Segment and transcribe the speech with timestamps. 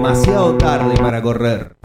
[0.00, 1.79] demasiado tarde para correr.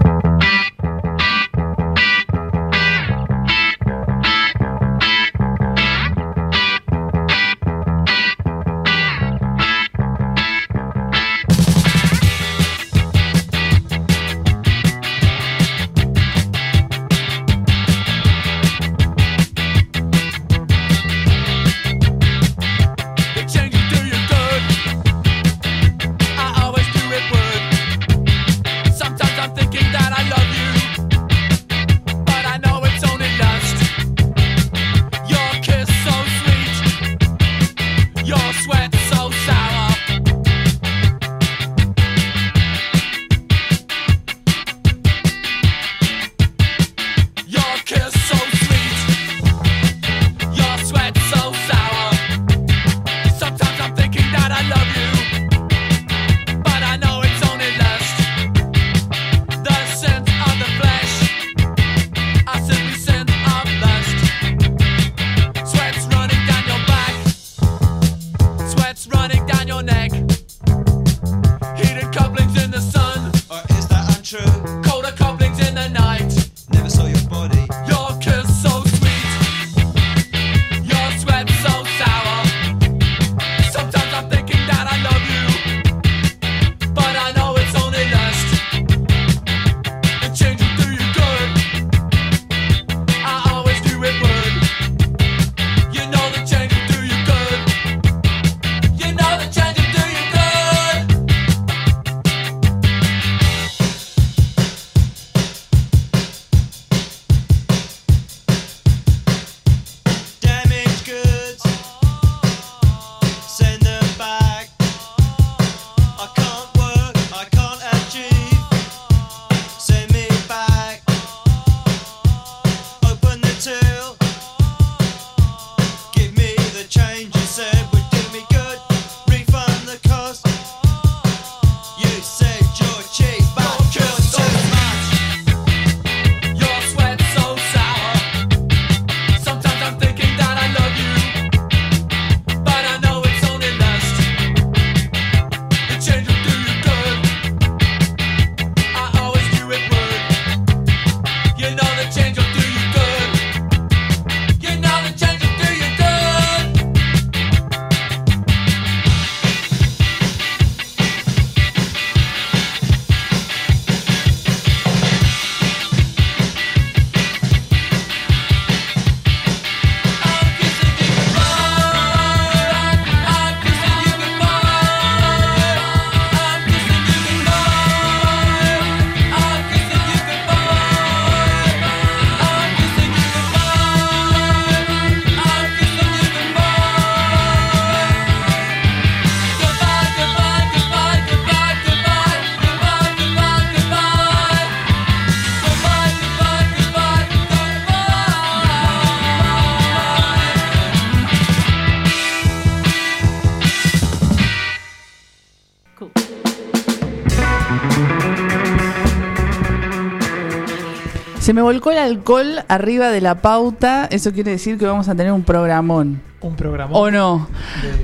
[211.56, 214.08] Me volcó el alcohol arriba de la pauta.
[214.12, 216.22] Eso quiere decir que vamos a tener un programón.
[216.42, 216.94] Un programa.
[216.96, 217.48] ¿O no?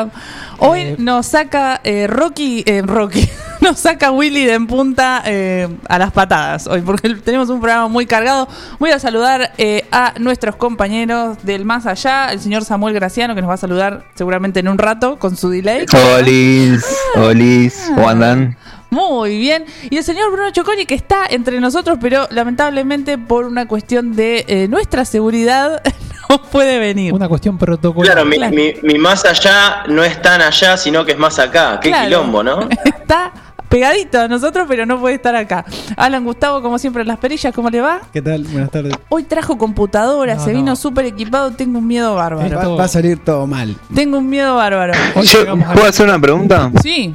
[0.59, 3.29] Hoy Eh, nos saca eh, Rocky, eh, Rocky,
[3.61, 7.89] nos saca Willy de en punta eh, a las patadas hoy, porque tenemos un programa
[7.89, 8.49] muy cargado.
[8.79, 13.41] Voy a saludar eh, a nuestros compañeros del más allá, el señor Samuel Graciano, que
[13.43, 15.85] nos va a saludar seguramente en un rato con su delay.
[16.19, 16.85] Olis,
[17.17, 18.57] Olis, ¿cómo andan?
[18.91, 19.65] Muy bien.
[19.91, 24.45] Y el señor Bruno Choconi, que está entre nosotros, pero lamentablemente por una cuestión de
[24.49, 25.83] eh, nuestra seguridad
[26.31, 27.13] no puede venir.
[27.13, 28.13] Una cuestión protocolar.
[28.15, 28.55] Claro, mi, Claro.
[28.55, 31.81] mi- mi más allá no es tan allá, sino que es más acá.
[31.81, 32.07] Qué Claro.
[32.07, 32.61] quilombo, ¿no?
[32.85, 33.33] Está
[33.69, 35.65] pegadito a nosotros, pero no puede estar acá.
[35.97, 38.01] Alan Gustavo, como siempre, en las perillas, ¿cómo le va?
[38.13, 38.45] ¿Qué tal?
[38.45, 38.95] Buenas tardes.
[39.09, 40.59] Hoy trajo computadora, No, se no.
[40.59, 42.57] vino súper equipado, tengo un miedo bárbaro.
[42.57, 43.77] Va, va a salir todo mal.
[43.93, 44.93] Tengo un miedo bárbaro.
[45.17, 45.45] Hoy Yo,
[45.75, 46.71] ¿Puedo hacer una pregunta?
[46.81, 47.15] Sí,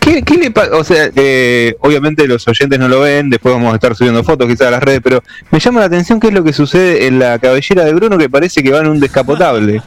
[0.00, 0.76] ¿Qué, qué le pasa?
[0.76, 4.46] O sea, eh, obviamente los oyentes no lo ven, después vamos a estar subiendo fotos
[4.46, 7.18] quizás a las redes, pero me llama la atención qué es lo que sucede en
[7.18, 9.82] la cabellera de Bruno que parece que va en un descapotable.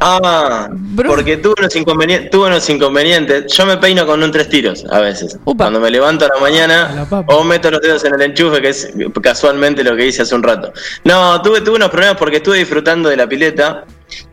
[0.00, 0.68] Ah,
[1.06, 3.52] porque tuve unos, inconvenientes, tuve unos inconvenientes.
[3.52, 5.38] Yo me peino con un tres tiros a veces.
[5.44, 8.62] Cuando me levanto a la A la mañana o meto los dedos en el enchufe,
[8.62, 8.92] que es
[9.22, 10.72] casualmente lo que hice hace un rato.
[11.04, 13.84] No, tuve, tuve unos problemas porque estuve disfrutando de la pileta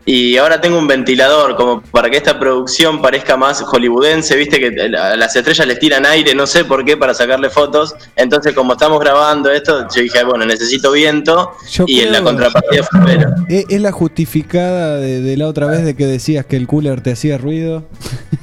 [0.06, 4.36] y ahora tengo un ventilador como para que esta producción parezca más hollywoodense.
[4.36, 7.96] Viste que a las estrellas les tiran aire, no sé por qué, para sacarle fotos.
[8.16, 12.84] Entonces, como estamos grabando esto, yo dije, bueno, necesito viento Yo y en la contrapartida
[12.84, 13.30] fue Vero.
[13.50, 17.12] ¿Es, la justificada de, de la otra vez de que decías que el cooler te
[17.12, 17.84] hacía ruido?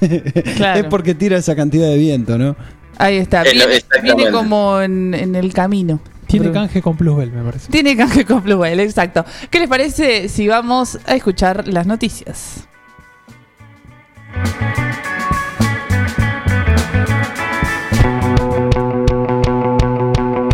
[0.56, 0.80] Claro.
[0.80, 2.56] es porque tira esa cantidad de viento, ¿no?
[3.02, 3.42] ahí está.
[3.42, 6.00] Eh, Viene, como en, en el camino.
[6.38, 7.70] Tiene canje con Plusbel, me parece.
[7.70, 9.24] Tiene canje con Bluewell, exacto.
[9.50, 12.66] ¿Qué les parece si vamos a escuchar las noticias?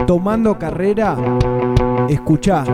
[0.06, 1.16] Tomando carrera,
[2.08, 2.64] escuchá.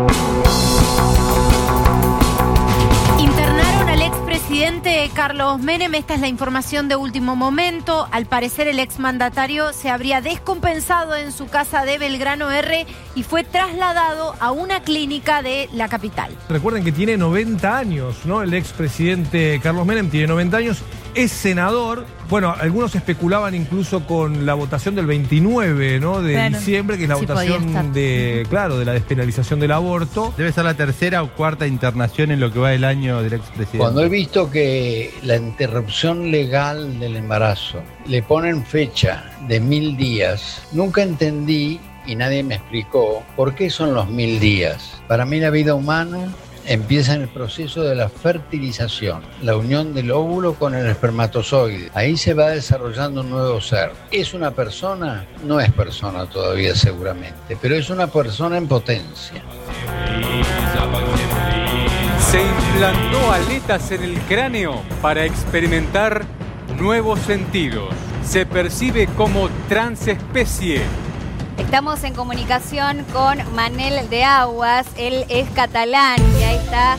[4.85, 5.95] Expresidente Carlos Menem.
[5.95, 8.07] Esta es la información de último momento.
[8.11, 13.45] Al parecer, el exmandatario se habría descompensado en su casa de Belgrano R y fue
[13.45, 16.37] trasladado a una clínica de la capital.
[16.49, 18.43] Recuerden que tiene 90 años, ¿no?
[18.43, 20.83] El expresidente Carlos Menem tiene 90 años,
[21.15, 22.07] es senador.
[22.35, 26.21] Bueno, algunos especulaban incluso con la votación del 29, ¿no?
[26.21, 26.59] De Claro.
[26.59, 30.35] diciembre, que es la Sí, votación de, claro, de la despenalización del aborto.
[30.37, 33.79] Debe ser la tercera o cuarta internación en lo que va del año del expresidente.
[33.79, 40.65] Cuando he visto que la interrupción legal del embarazo le ponen fecha de mil días,
[40.73, 45.01] nunca entendí y nadie me explicó por qué son los mil días.
[45.07, 46.35] Para mí la vida humana
[46.66, 51.90] empieza en el proceso de la fertilización, la unión del óvulo con el espermatozoide.
[51.94, 53.93] Ahí se va desarrollando un nuevo ser.
[54.11, 55.26] ¿Es una persona?
[55.44, 59.43] No es persona todavía seguramente, pero es una persona en potencia.
[62.31, 66.25] Se implantó aletas en el cráneo para experimentar
[66.78, 67.88] nuevos sentidos.
[68.25, 70.81] Se percibe como transespecie.
[71.59, 76.97] Estamos en comunicación con Manel de Aguas, él es catalán y ahí está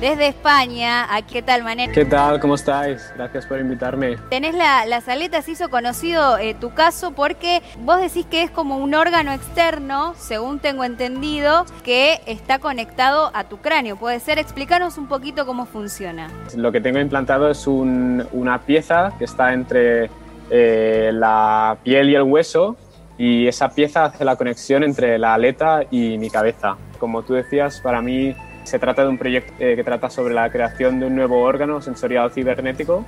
[0.00, 1.06] desde España.
[1.30, 1.92] ¿Qué tal, Manel?
[1.92, 2.40] ¿Qué tal?
[2.40, 3.12] ¿Cómo estáis?
[3.16, 4.16] Gracias por invitarme.
[4.30, 8.78] Tenés la- las aletas, hizo conocido eh, tu caso porque vos decís que es como
[8.78, 13.96] un órgano externo, según tengo entendido, que está conectado a tu cráneo.
[13.96, 14.38] ¿Puede ser?
[14.38, 16.28] Explícanos un poquito cómo funciona.
[16.56, 20.10] Lo que tengo implantado es un- una pieza que está entre
[20.54, 22.76] eh, la piel y el hueso
[23.24, 26.76] y esa pieza hace la conexión entre la aleta y mi cabeza.
[26.98, 28.34] Como tú decías, para mí
[28.64, 31.80] se trata de un proyecto eh, que trata sobre la creación de un nuevo órgano
[31.80, 33.04] sensorial cibernético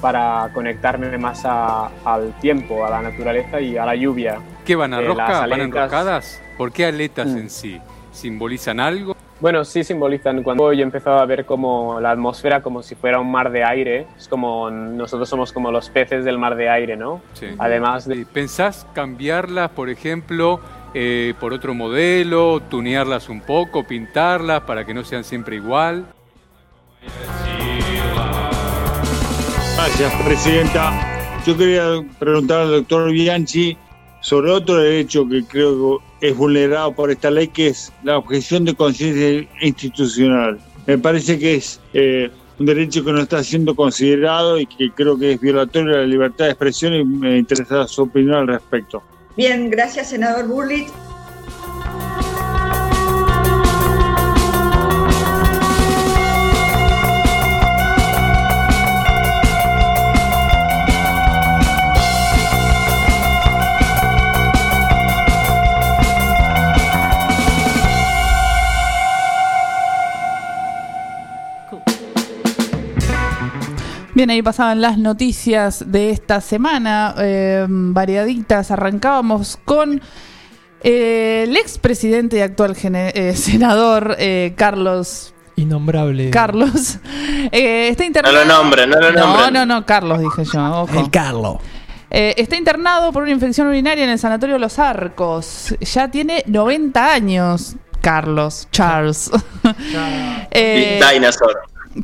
[0.00, 4.38] para conectarme más a- al tiempo, a la naturaleza y a la lluvia.
[4.64, 5.46] ¿Qué van a Eh, rosca?
[5.46, 6.40] ¿Van enroscadas?
[6.56, 7.36] ¿Por qué aletas Mm.
[7.36, 7.78] en sí?
[8.10, 9.17] ¿Simbolizan algo?
[9.40, 10.42] Bueno, sí simbolizan.
[10.42, 13.62] Cuando yo he empezado a ver como la atmósfera como si fuera un mar de
[13.62, 17.20] aire, es como nosotros somos como los peces del mar de aire, ¿no?
[17.34, 17.46] Sí.
[17.58, 18.26] Además de...
[18.26, 20.60] ¿Pensás cambiarlas, por ejemplo,
[20.92, 26.06] eh, por otro modelo, tunearlas un poco, pintarlas para que no sean siempre igual?
[29.76, 31.40] Gracias, Presidenta.
[31.46, 33.78] Yo quería preguntar al doctor Bianchi
[34.20, 38.64] sobre otro derecho que creo que es vulnerado por esta ley, que es la objeción
[38.64, 40.58] de conciencia institucional.
[40.86, 45.18] Me parece que es eh, un derecho que no está siendo considerado y que creo
[45.18, 49.02] que es violatorio de la libertad de expresión y me interesa su opinión al respecto.
[49.36, 50.88] Bien, gracias, senador Burlit.
[74.18, 78.72] Bien, ahí pasaban las noticias de esta semana, eh, variaditas.
[78.72, 80.02] Arrancábamos con
[80.82, 85.34] eh, el expresidente y actual gene- eh, senador eh, Carlos.
[85.54, 86.30] Innombrable.
[86.30, 86.98] Carlos.
[87.52, 88.34] eh, está internado.
[88.38, 89.52] No lo nombren, no lo No, nombren.
[89.54, 90.80] no, no, Carlos, dije yo.
[90.82, 90.98] Ojo.
[90.98, 91.58] El Carlos.
[92.10, 95.76] Eh, está internado por una infección urinaria en el Sanatorio Los Arcos.
[95.80, 99.30] Ya tiene 90 años, Carlos, Charles.
[100.50, 101.56] Eh, Dinosaur.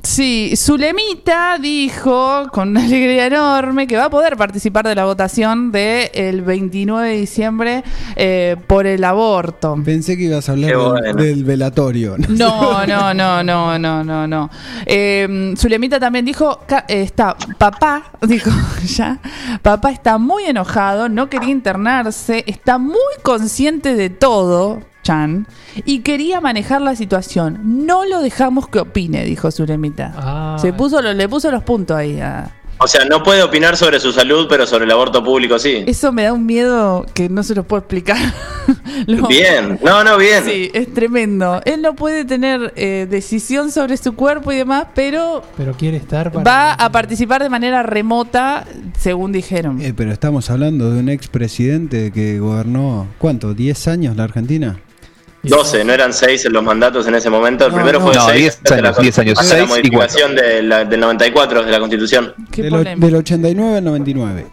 [0.02, 5.70] Sí, Zulemita dijo con una alegría enorme que va a poder participar de la votación
[5.70, 7.84] del 29 de diciembre
[8.16, 9.76] eh, por el aborto.
[9.84, 12.16] Pensé que ibas a hablar del, velatorio.
[12.28, 14.50] No, no, no, no, no, no, no.
[14.86, 18.50] Eh, Zulemita también dijo, eh, está, papá, dijo
[18.86, 19.20] ya,
[19.62, 25.46] papá está muy enojado, no quería internarse, está muy consciente de todo, Chan,
[25.84, 27.60] y quería manejar la situación.
[27.86, 30.12] No lo dejamos que opine, dijo Zulemita.
[30.16, 30.56] Ah.
[30.60, 32.18] Se puso, lo- le puso los puntos ahí.
[32.20, 35.84] a- O sea, no puede opinar sobre su salud, pero sobre el aborto público sí.
[35.86, 38.16] Eso me da un miedo que no se los puedo explicar.
[39.06, 40.42] Lo- Bien, no, no, bien.
[40.44, 41.60] Sí, es tremendo.
[41.66, 46.32] Él no puede tener eh, decisión sobre su cuerpo y demás, pero Pero quiere estar
[46.32, 46.44] para.
[46.44, 48.64] va a participar de manera remota,
[48.98, 49.80] según dijeron.
[49.80, 53.54] Eh, pero estamos hablando de un expresidente que gobernó, ¿cuánto?
[53.54, 54.80] ¿10 años la Argentina?
[55.44, 57.66] 12, no eran 6 en los mandatos en ese momento.
[57.66, 58.06] El No, primero no.
[58.06, 58.60] fue No, 6.
[58.62, 62.34] 10 años, 10 años, Hasta la modificación de la- del 94 de la Constitución.
[62.50, 64.46] Qué Del, del 89 al 99.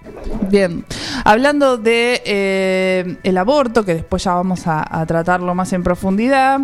[0.49, 0.85] Bien,
[1.23, 6.59] hablando de eh, el aborto, que después ya vamos a, a tratarlo más en profundidad.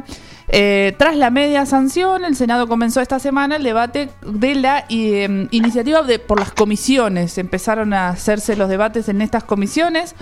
[0.49, 5.47] Eh, tras la media sanción, el Senado comenzó esta semana el debate de la eh,
[5.51, 7.37] iniciativa de, por las comisiones.
[7.37, 10.15] Empezaron a hacerse los debates en estas comisiones.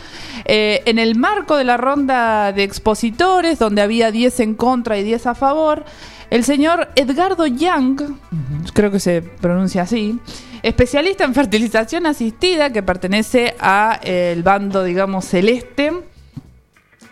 [0.45, 5.03] Eh, en el marco de la ronda de expositores, donde había 10 en contra y
[5.03, 5.85] 10 a favor,
[6.31, 8.01] el señor Edgardo Young,
[8.73, 10.19] creo que se pronuncia así,
[10.63, 15.93] especialista en fertilización asistida que pertenece a el bando, digamos, celeste.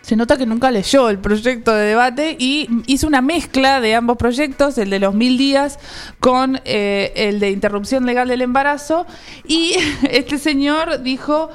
[0.04, 4.18] Se nota que nunca leyó el proyecto de debate y hizo una mezcla de ambos
[4.18, 5.78] proyectos, el de los mil días
[6.20, 9.06] con eh, el de interrupción legal del embarazo.
[9.48, 9.72] Y
[10.10, 11.48] este señor dijo,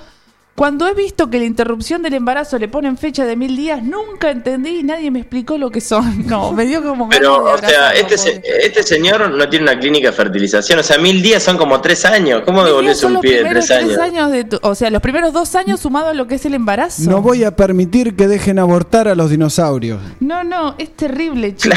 [0.59, 4.29] cuando he visto que la interrupción del embarazo le ponen fecha de mil días, nunca
[4.29, 6.27] entendí y nadie me explicó lo que son.
[6.27, 7.07] No, me dio como...
[7.07, 10.79] Pero, o sea, este, se- este señor no tiene una clínica de fertilización.
[10.79, 12.41] O sea, mil días son como tres años.
[12.45, 14.31] ¿Cómo son un pie de tres años?
[14.31, 17.09] de tu- o sea, los primeros dos años sumado a lo que es el embarazo.
[17.09, 20.01] No voy a permitir que dejen abortar a los dinosaurios.
[20.19, 21.73] No, no, es terrible, chico.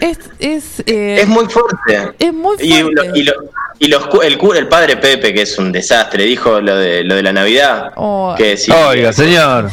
[0.00, 2.14] Es, es, eh, Es muy fuerte.
[2.18, 3.08] es muy Y, fuerte.
[3.08, 3.32] lo- y lo-
[3.80, 7.04] y los cu- el, cu- el padre Pepe, que es un desastre, dijo lo de,
[7.04, 7.92] lo de la Navidad.
[7.94, 8.34] Oh.
[8.36, 9.70] Que sí, Oiga, señor.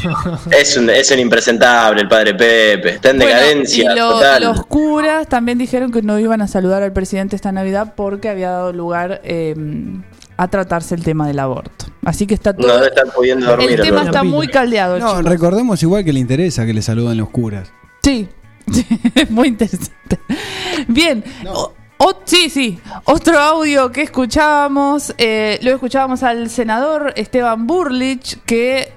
[0.52, 2.90] Es un, es un impresentable el padre Pepe.
[2.90, 4.44] Está en Bueno, decadencia y lo- total.
[4.44, 8.52] los curas también dijeron que no iban a saludar al presidente esta Navidad porque había
[8.52, 9.56] dado lugar eh,
[10.38, 11.86] a tratarse el tema del aborto.
[12.04, 12.76] Así que está No todo.
[12.76, 13.72] debe estar pudiendo dormir.
[13.72, 15.26] el tema está muy caldeado, No, chicos.
[15.26, 17.72] recordemos igual que le interesa que le saluden los curas.
[18.04, 18.28] Sí,
[19.30, 20.20] muy interesante.
[20.88, 21.24] Bien.
[21.48, 22.80] O- o- sí, sí.
[23.06, 28.92] Otro audio que escuchábamos, eh, lo escuchábamos al senador Esteban Burlich, que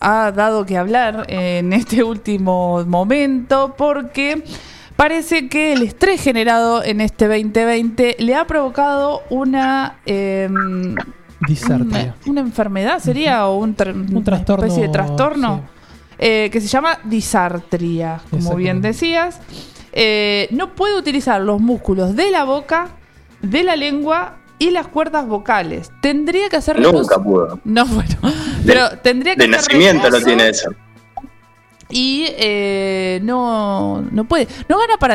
[0.00, 4.44] ha dado que hablar en este último momento porque
[4.94, 9.96] parece que el estrés generado en este 2020 le ha provocado una...
[11.46, 12.14] Disartria.
[12.24, 15.62] una, una enfermedad sería o un, tra- una trastorno, especie de trastorno
[16.18, 19.40] eh, que se llama disartria, como bien decías.
[19.92, 22.88] Eh, no puede utilizar los músculos de la boca,
[23.42, 25.90] de la lengua y las cuerdas vocales.
[26.02, 27.60] Tendría que hacer Nunca reposo- pudo.
[27.64, 28.16] No, bueno,
[28.66, 30.70] pero tendría que De hacer nacimiento lo tiene eso.
[31.88, 34.48] y eh, no, no puede.
[34.68, 35.14] No gana para,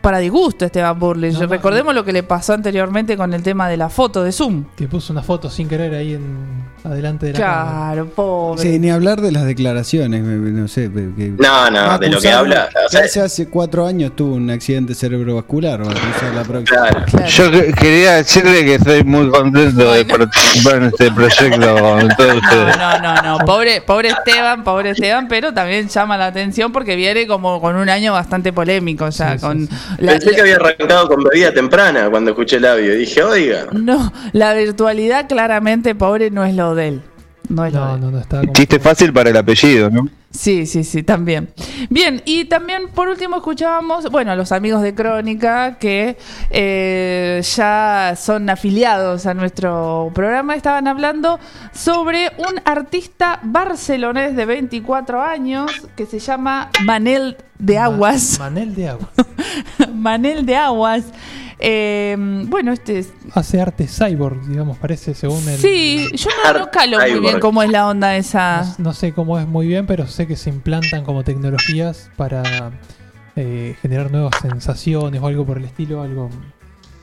[0.00, 1.38] para disgusto Esteban Burlich.
[1.38, 4.64] Recordemos lo que le pasó anteriormente con el tema de la foto de Zoom.
[4.76, 7.70] Que puso una foto sin querer ahí en adelante de la cámara.
[7.92, 8.62] Claro, pobre.
[8.62, 10.90] Sí, ni hablar de las declaraciones, me- me- no sé.
[10.92, 14.50] que- No, no, de lo que habla, o sea- hace, hace cuatro años tuvo un
[14.50, 15.80] accidente cerebrovascular.
[17.28, 22.36] Yo que- quería decirle que estoy muy contento de participar en este proyecto con todos
[22.36, 22.76] ustedes.
[22.76, 23.38] No, no, no.
[23.44, 27.88] Pobre, pobre Esteban, pobre Esteban, pero también llama la atención porque viene como con un
[27.88, 29.38] año bastante polémico ya.
[29.38, 32.94] con la- Pensé que había arrancado con bebida temprana cuando escuché el audio.
[32.94, 33.66] Dije, oiga.
[33.72, 37.02] No, la virtualidad claramente, pobre, no es lo de él.
[37.48, 37.72] No es.
[37.72, 38.42] No, no está.
[38.52, 40.08] Chiste fácil para el apellido, ¿no?
[40.32, 41.50] Sí, sí, sí, también.
[41.90, 46.16] Bien, y también por último escuchábamos, bueno, a los amigos de Crónica que
[46.48, 51.38] eh, ya son afiliados a nuestro programa, estaban hablando
[51.74, 58.38] sobre un artista barcelonés de 24 años que se llama Manel de Aguas.
[58.38, 59.10] Manel de agua.
[59.94, 61.04] Manel de Aguas.
[61.64, 62.16] Eh,
[62.48, 63.12] bueno, este es...
[63.34, 65.58] Hace arte cyborg, digamos, parece, según el...
[65.58, 68.74] Sí, yo no, no calo muy bien cómo es la onda esa.
[68.78, 72.72] No sé cómo es muy bien, pero sé que se implantan como tecnologías para
[73.36, 76.30] eh, generar nuevas sensaciones o algo por el estilo, algo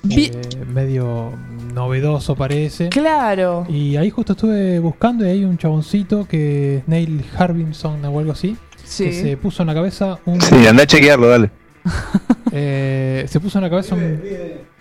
[0.09, 0.31] eh,
[0.67, 1.31] medio
[1.73, 2.89] novedoso parece.
[2.89, 3.65] Claro.
[3.69, 8.33] Y ahí justo estuve buscando y hay un chaboncito que es Neil Harbinson o algo
[8.33, 8.57] así.
[8.83, 9.05] Sí.
[9.05, 10.41] Que se puso en la cabeza un...
[10.41, 11.49] Sí, anda a chequearlo, dale.
[12.51, 14.21] eh, se puso en la cabeza un...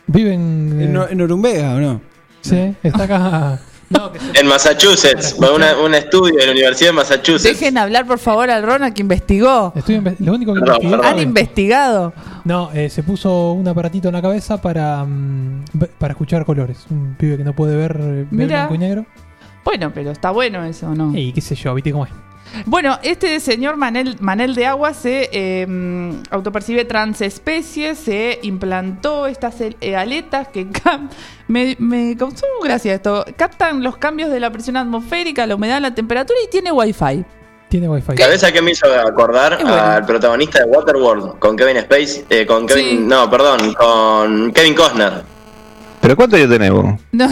[0.06, 0.72] Vive en...
[0.80, 2.00] ¿En, eh, Nor- en Norumbega o no?
[2.40, 3.60] Sí, está acá...
[3.90, 7.42] No, que se- En Massachusetts, va una- un estudio de la Universidad de Massachusetts.
[7.58, 9.72] Dejen hablar, por favor, al Rona que investigó.
[9.74, 11.06] Estoy inve- lo único que Perdón, investigué- perdón.
[11.06, 12.12] ¿Han investigado?
[12.44, 15.64] No, eh, se puso un aparatito en la cabeza para, mm,
[15.98, 16.84] para escuchar colores.
[16.90, 19.06] Un pibe que no puede ver, eh, ver blanco y negro.
[19.64, 21.16] Bueno, pero está bueno eso, ¿no?
[21.16, 22.12] Y qué sé yo, viste cómo es.
[22.66, 25.66] Bueno, este señor Manel, Manel de Agua se eh,
[26.30, 30.66] autopercibe transespecie, se implantó estas eh, aletas que
[31.48, 33.24] me, me causó gracia esto.
[33.36, 37.24] Captan los cambios de la presión atmosférica, la humedad, la temperatura y tiene wifi.
[37.68, 38.16] Tiene wifi.
[38.16, 39.54] ¿Sabes a qué me hizo acordar?
[39.54, 42.96] Al protagonista de Waterworld, con Kevin Space, eh, con Kevin, Sí.
[43.04, 45.22] no, perdón, con Kevin Costner.
[46.00, 46.94] ¿Pero cuánto años tenés vos?
[47.12, 47.28] No.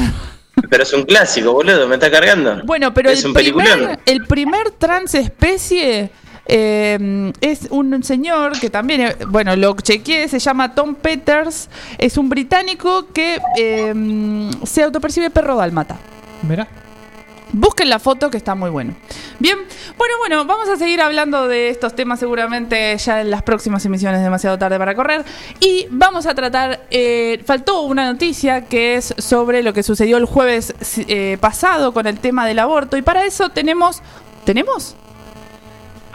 [0.68, 2.62] Pero es un clásico, boludo, me está cargando.
[2.64, 3.78] Bueno, pero es el un peliculón.
[3.78, 6.10] primer, el primer transespecie
[6.46, 12.16] eh, es un señor que también, eh, bueno, lo chequeé, se llama Tom Peters, es
[12.16, 15.96] un británico que eh, se autopercibe perro dálmata.
[16.42, 16.66] Mirá.
[17.52, 18.94] Busquen la foto que está muy bueno.
[19.38, 19.58] Bien,
[19.96, 24.22] bueno, bueno, vamos a seguir hablando de estos temas seguramente ya en las próximas emisiones
[24.22, 25.24] demasiado tarde para correr.
[25.60, 30.24] Y vamos a tratar, eh, faltó una noticia que es sobre lo que sucedió el
[30.24, 30.74] jueves
[31.08, 32.96] eh, pasado con el tema del aborto.
[32.96, 34.02] Y para eso tenemos...
[34.44, 34.94] ¿Tenemos?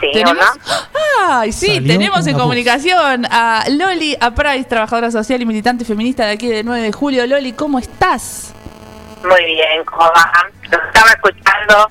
[0.00, 0.44] Sí, ¿Tenemos?
[1.28, 2.42] Ay, sí, Salió tenemos en voz.
[2.42, 7.26] comunicación a Loli Price, trabajadora social y militante feminista de aquí de 9 de julio.
[7.26, 8.52] Loli, ¿cómo estás?
[9.24, 10.32] Muy bien, ¿cómo va?
[10.70, 11.90] Lo estaba escuchando.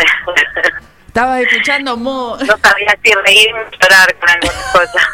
[1.06, 2.36] Estaba escuchando mo...
[2.38, 5.08] No sabía si reírme o llorar con algunas cosas.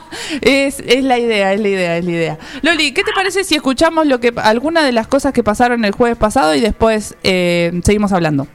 [0.40, 2.38] Es, es la idea, es la idea, es la idea.
[2.62, 5.92] Loli, ¿qué te parece si escuchamos lo que alguna de las cosas que pasaron el
[5.92, 8.48] jueves pasado y después eh, seguimos hablando?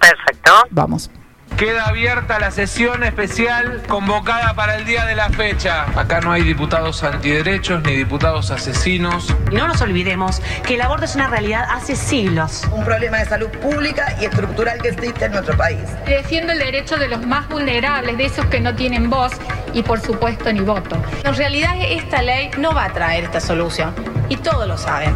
[0.00, 0.52] Perfecto.
[0.70, 1.10] Vamos.
[1.56, 5.86] Queda abierta la sesión especial convocada para el día de la fecha.
[5.96, 9.32] Acá no hay diputados antiderechos ni diputados asesinos.
[9.52, 12.64] Y no nos olvidemos que el aborto es una realidad hace siglos.
[12.72, 15.78] Un problema de salud pública y estructural que existe en nuestro país.
[16.06, 19.30] Defiendo el derecho de los más vulnerables, de esos que no tienen voz
[19.72, 21.00] y por supuesto ni voto.
[21.22, 23.94] En realidad esta ley no va a traer esta solución
[24.28, 25.14] y todos lo saben.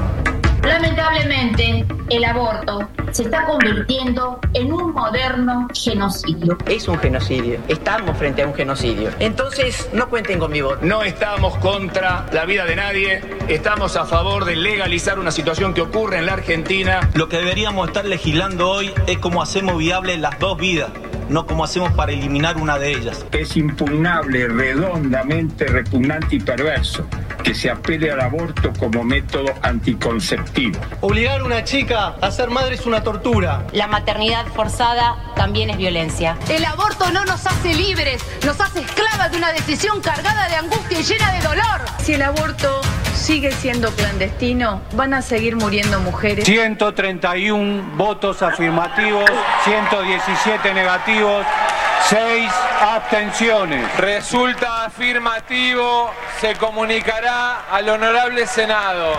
[0.63, 6.59] Lamentablemente, el aborto se está convirtiendo en un moderno genocidio.
[6.67, 7.59] Es un genocidio.
[7.69, 9.11] Estamos frente a un genocidio.
[9.19, 10.79] Entonces, no cuenten con mi voto.
[10.83, 15.81] No estamos contra la vida de nadie, estamos a favor de legalizar una situación que
[15.81, 17.09] ocurre en la Argentina.
[17.15, 20.91] Lo que deberíamos estar legislando hoy es cómo hacemos viable las dos vidas,
[21.29, 23.27] no cómo hacemos para eliminar una de ellas.
[23.33, 27.07] Es impugnable, redondamente repugnante y perverso
[27.43, 30.79] que se apele al aborto como método anticonceptivo.
[31.01, 33.67] Obligar a una chica a ser madre es una tortura.
[33.73, 36.37] La maternidad forzada también es violencia.
[36.49, 41.01] El aborto no nos hace libres, nos hace esclavas de una decisión cargada de angustia
[41.01, 41.81] y llena de dolor.
[42.03, 42.81] Si el aborto
[43.15, 46.45] sigue siendo clandestino, van a seguir muriendo mujeres.
[46.45, 49.29] 131 votos afirmativos,
[49.65, 52.51] 117 negativos, 6
[52.81, 53.97] abstenciones.
[53.97, 59.15] Resulta afirmativo, se comunicará al honorable Senado.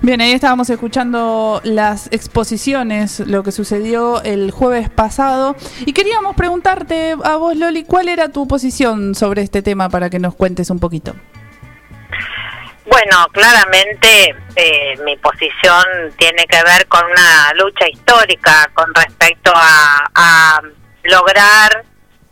[0.00, 5.54] Bien, ahí estábamos escuchando las exposiciones, lo que sucedió el jueves pasado.
[5.86, 10.18] Y queríamos preguntarte a vos, Loli, ¿cuál era tu posición sobre este tema para que
[10.18, 11.14] nos cuentes un poquito?
[12.92, 20.04] Bueno, claramente eh, mi posición tiene que ver con una lucha histórica con respecto a,
[20.14, 20.60] a
[21.04, 21.84] lograr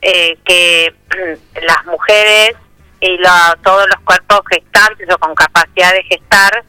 [0.02, 0.94] eh, que
[1.62, 2.56] las mujeres
[3.00, 6.62] y la- todos los cuerpos gestantes o con capacidad de gestar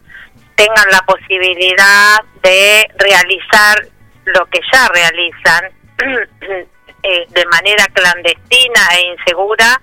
[0.56, 3.88] tengan la posibilidad de realizar
[4.24, 5.66] lo que ya realizan
[7.04, 9.82] eh, de manera clandestina e insegura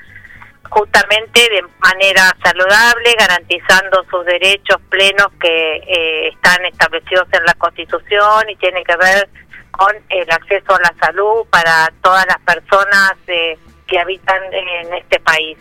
[0.70, 8.48] justamente de manera saludable, garantizando sus derechos plenos que eh, están establecidos en la Constitución
[8.48, 9.28] y tiene que ver
[9.70, 15.20] con el acceso a la salud para todas las personas eh, que habitan en este
[15.20, 15.58] país.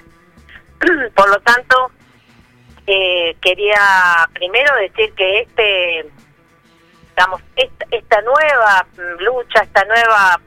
[1.16, 1.92] Por lo tanto,
[2.86, 6.06] eh, quería primero decir que este
[7.18, 10.40] digamos, esta, esta nueva mm, lucha, esta nueva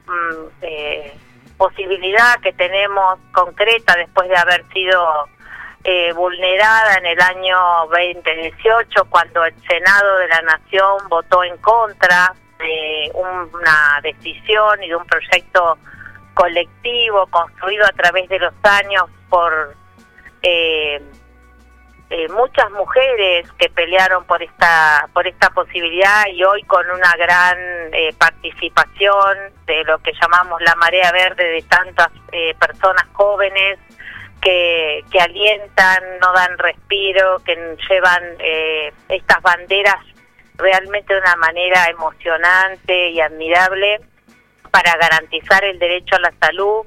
[1.61, 5.29] posibilidad que tenemos concreta después de haber sido
[5.85, 7.59] eh, vulnerada en el año
[7.91, 14.97] 2018 cuando el Senado de la Nación votó en contra de una decisión y de
[14.97, 15.77] un proyecto
[16.33, 19.77] colectivo construido a través de los años por
[20.41, 21.03] eh,
[22.11, 27.57] eh, muchas mujeres que pelearon por esta por esta posibilidad y hoy con una gran
[27.93, 33.79] eh, participación de lo que llamamos la marea verde de tantas eh, personas jóvenes
[34.43, 40.05] que, que alientan, no dan respiro, que llevan eh, estas banderas
[40.57, 44.01] realmente de una manera emocionante y admirable
[44.71, 46.85] para garantizar el derecho a la salud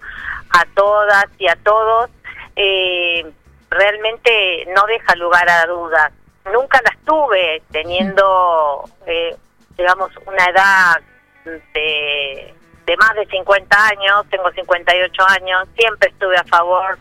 [0.50, 2.10] a todas y a todos.
[2.56, 3.26] Eh,
[3.74, 6.12] realmente no deja lugar a dudas.
[6.52, 9.36] Nunca las tuve teniendo, eh,
[9.78, 11.02] digamos, una edad
[11.46, 12.54] de,
[12.86, 16.98] de más de 50 años, tengo 58 años, siempre estuve a favor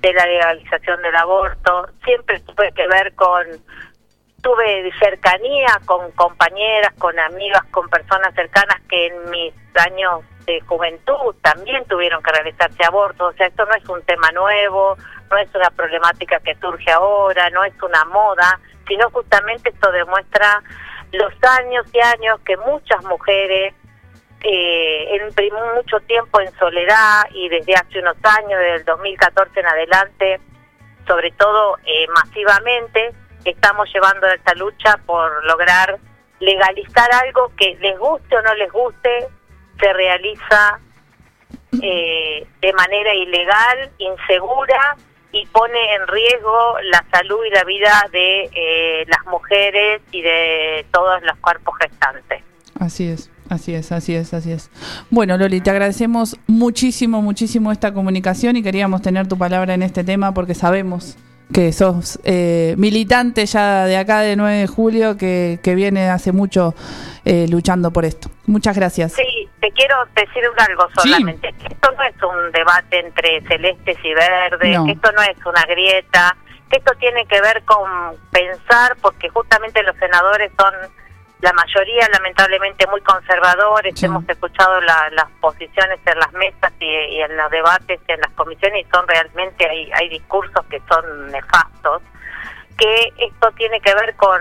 [0.00, 3.44] de la legalización del aborto, siempre tuve que ver con,
[4.42, 11.34] tuve cercanía con compañeras, con amigas, con personas cercanas que en mis años de juventud
[11.42, 14.96] también tuvieron que realizarse abortos, o sea, esto no es un tema nuevo,
[15.30, 20.62] no es una problemática que surge ahora, no es una moda, sino justamente esto demuestra
[21.12, 23.74] los años y años que muchas mujeres
[24.40, 29.66] eh, en mucho tiempo en soledad y desde hace unos años, desde el 2014 en
[29.66, 30.40] adelante,
[31.06, 33.12] sobre todo eh, masivamente,
[33.44, 35.98] estamos llevando esta lucha por lograr
[36.40, 39.28] legalizar algo que les guste o no les guste,
[39.80, 40.80] se realiza
[41.82, 44.96] eh, de manera ilegal, insegura
[45.32, 50.86] y pone en riesgo la salud y la vida de eh, las mujeres y de
[50.92, 52.42] todos los cuerpos gestantes.
[52.78, 53.30] Así es.
[53.48, 54.70] Así es, así es, así es.
[55.10, 60.04] Bueno, Loli, te agradecemos muchísimo, muchísimo esta comunicación y queríamos tener tu palabra en este
[60.04, 61.16] tema porque sabemos
[61.52, 66.74] que sos eh, militante ya de acá de 9 de julio que, viene hace mucho
[67.24, 68.28] eh, luchando por esto.
[68.48, 69.12] Muchas gracias.
[69.12, 71.52] Sí, te quiero decir algo solamente.
[71.52, 74.86] Que esto no es un debate entre celestes y verdes, No.
[74.90, 76.34] esto no es una grieta,
[76.70, 80.74] esto tiene que ver con pensar, porque justamente los senadores son
[81.40, 87.20] la mayoría lamentablemente muy conservadores, hemos escuchado la- las posiciones en las mesas y, y
[87.22, 91.30] en los debates y en las comisiones y son realmente, hay, hay discursos que son
[91.30, 92.02] nefastos,
[92.76, 94.40] que esto tiene que ver con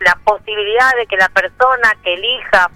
[0.00, 2.70] la posibilidad de que la persona que elija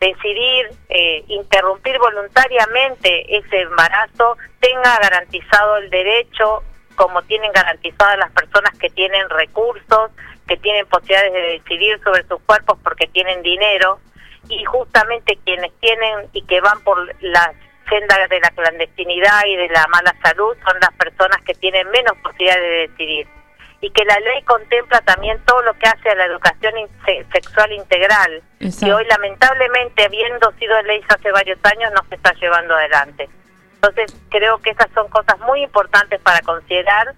[0.00, 6.62] decidir eh, interrumpir voluntariamente ese embarazo tenga garantizado el derecho
[6.96, 10.10] como tienen garantizadas las personas que tienen recursos,
[10.48, 14.00] que tienen posibilidades de decidir sobre sus cuerpos porque tienen dinero
[14.48, 17.50] y justamente quienes tienen y que van por las
[17.88, 22.16] sendas de la clandestinidad y de la mala salud son las personas que tienen menos
[22.22, 23.39] posibilidades de decidir
[23.82, 26.88] y que la ley contempla también todo lo que hace a la educación in-
[27.32, 28.86] sexual integral Exacto.
[28.86, 33.28] y hoy lamentablemente habiendo sido ley hace varios años no se está llevando adelante
[33.76, 37.14] entonces creo que esas son cosas muy importantes para considerar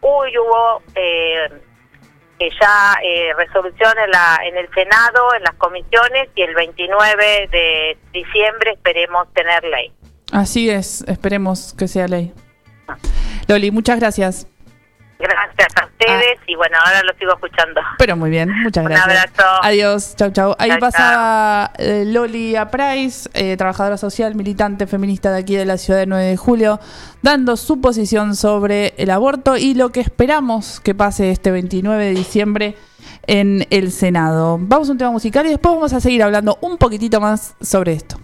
[0.00, 1.48] hoy hubo eh,
[2.38, 7.48] que ya eh, resolución en, la, en el Senado, en las comisiones y el 29
[7.50, 9.92] de diciembre esperemos tener ley.
[10.30, 12.32] Así es, esperemos que sea ley.
[13.48, 14.46] Loli, muchas gracias.
[15.18, 17.80] Gracias a ustedes y bueno, ahora lo sigo escuchando.
[17.98, 19.30] Pero muy bien, muchas Un gracias.
[19.32, 19.62] abrazo.
[19.62, 20.54] Adiós, chau, chau.
[20.58, 25.76] Ahí Chau, pasaba eh, Loli Price, eh, trabajadora social, militante feminista de aquí de la
[25.76, 26.78] ciudad de 9 de julio,
[27.22, 32.10] dando su posición sobre el aborto y lo que esperamos que pase este 29 de
[32.12, 32.76] diciembre
[33.26, 34.58] en el Senado.
[34.60, 37.94] Vamos a un tema musical y después vamos a seguir hablando un poquitito más sobre
[37.94, 38.18] esto.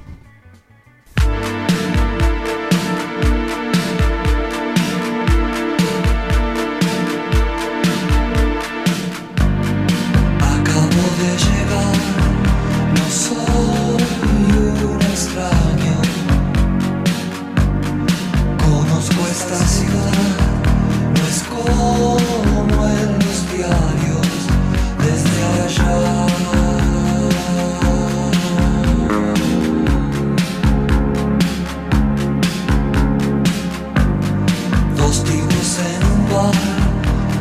[36.35, 36.51] toi,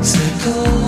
[0.02, 0.83] c'est.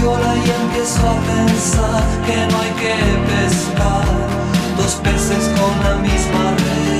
[0.00, 2.94] viola y empiezo a pensar que no hay que
[3.30, 4.06] pescar
[4.76, 6.91] dos peces con la misma red.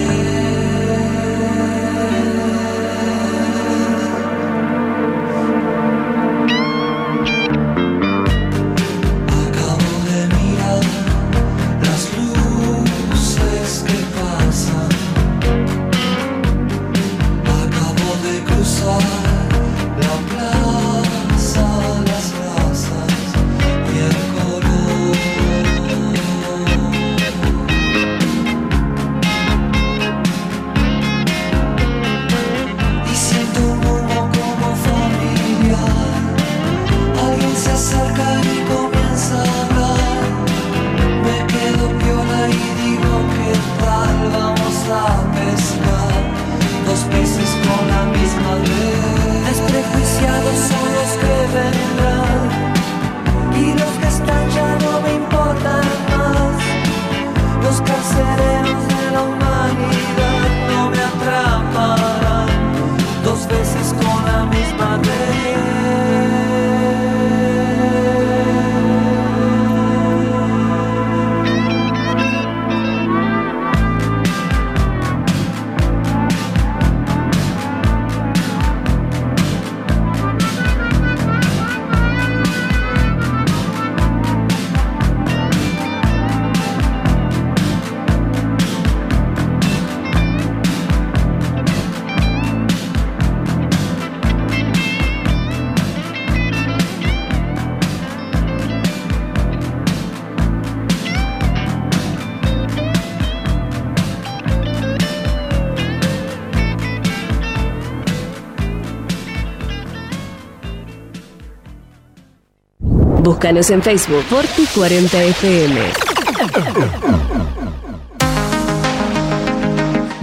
[113.42, 115.80] Búscanos en Facebook Forti 40 FM.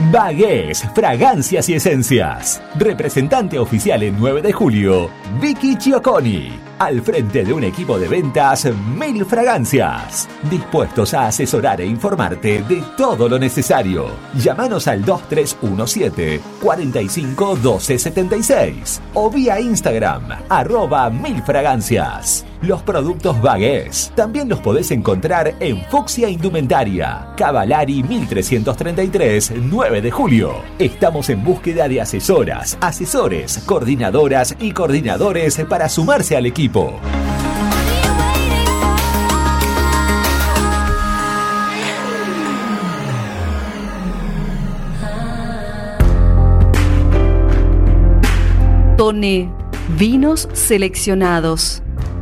[0.10, 2.62] Bagués, fragancias y esencias.
[2.77, 5.10] Representante oficial en 9 de julio,
[5.41, 6.58] Vicky Chioconi.
[6.79, 8.65] Al frente de un equipo de ventas
[8.97, 10.29] Mil Fragancias.
[10.49, 14.12] Dispuestos a asesorar e informarte de todo lo necesario.
[14.36, 22.45] Llámanos al 2317 45 12 76 o vía Instagram arroba Mil Fragancias.
[22.62, 30.56] Los productos Bagués también los podés encontrar en Fuxia Indumentaria, Cavalari 1333, 9 de julio.
[30.78, 37.00] Estamos en búsqueda de asesoras, asesores, coordinadoras y coordinadores para sumarse al equipo.
[48.98, 49.50] Tone,
[49.98, 51.82] vinos seleccionados.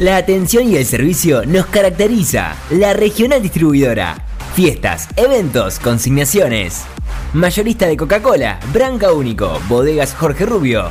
[0.00, 2.54] La atención y el servicio nos caracteriza.
[2.68, 4.18] La regional distribuidora.
[4.54, 6.84] Fiestas, eventos, consignaciones.
[7.32, 10.90] Mayorista de Coca-Cola, Branca Único, Bodegas Jorge Rubio,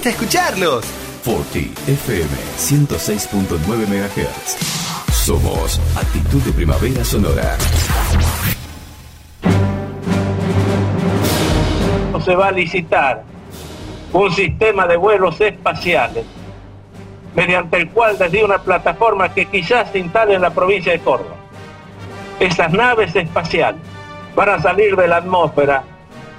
[0.00, 0.86] Gusta escucharlos?
[1.22, 5.12] Forti FM 106.9 MHz.
[5.12, 7.58] Somos Actitud de Primavera Sonora.
[12.24, 13.24] se va a licitar
[14.12, 16.24] un sistema de vuelos espaciales
[17.34, 21.36] mediante el cual desde una plataforma que quizás se instale en la provincia de Córdoba.
[22.38, 23.80] Esas naves espaciales
[24.34, 25.82] van a salir de la atmósfera,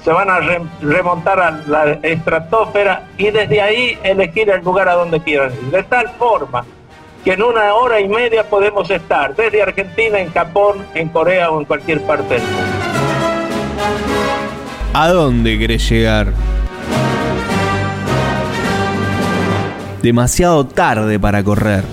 [0.04, 4.94] se van a re- remontar a la estratosfera y desde ahí elegir el lugar a
[4.96, 5.72] donde quieran ir.
[5.72, 6.66] De tal forma
[7.24, 11.60] que en una hora y media podemos estar desde Argentina, en Japón, en Corea o
[11.60, 12.58] en cualquier parte del mundo.
[14.94, 16.34] ¿A dónde querés llegar?
[20.02, 21.84] Demasiado tarde para correr.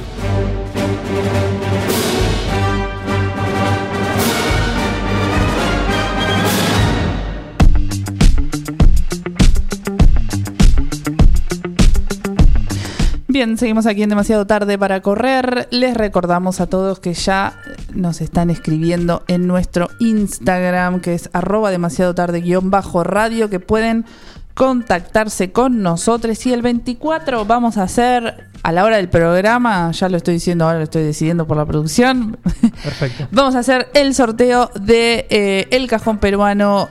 [13.38, 15.68] Bien, seguimos aquí en demasiado tarde para correr.
[15.70, 17.56] Les recordamos a todos que ya
[17.94, 23.60] nos están escribiendo en nuestro Instagram, que es arroba demasiado tarde guion bajo radio, que
[23.60, 24.06] pueden
[24.54, 26.44] contactarse con nosotros.
[26.46, 30.64] Y el 24 vamos a hacer a la hora del programa, ya lo estoy diciendo,
[30.64, 32.38] ahora lo estoy decidiendo por la producción.
[32.82, 33.28] Perfecto.
[33.30, 36.88] Vamos a hacer el sorteo de eh, el cajón peruano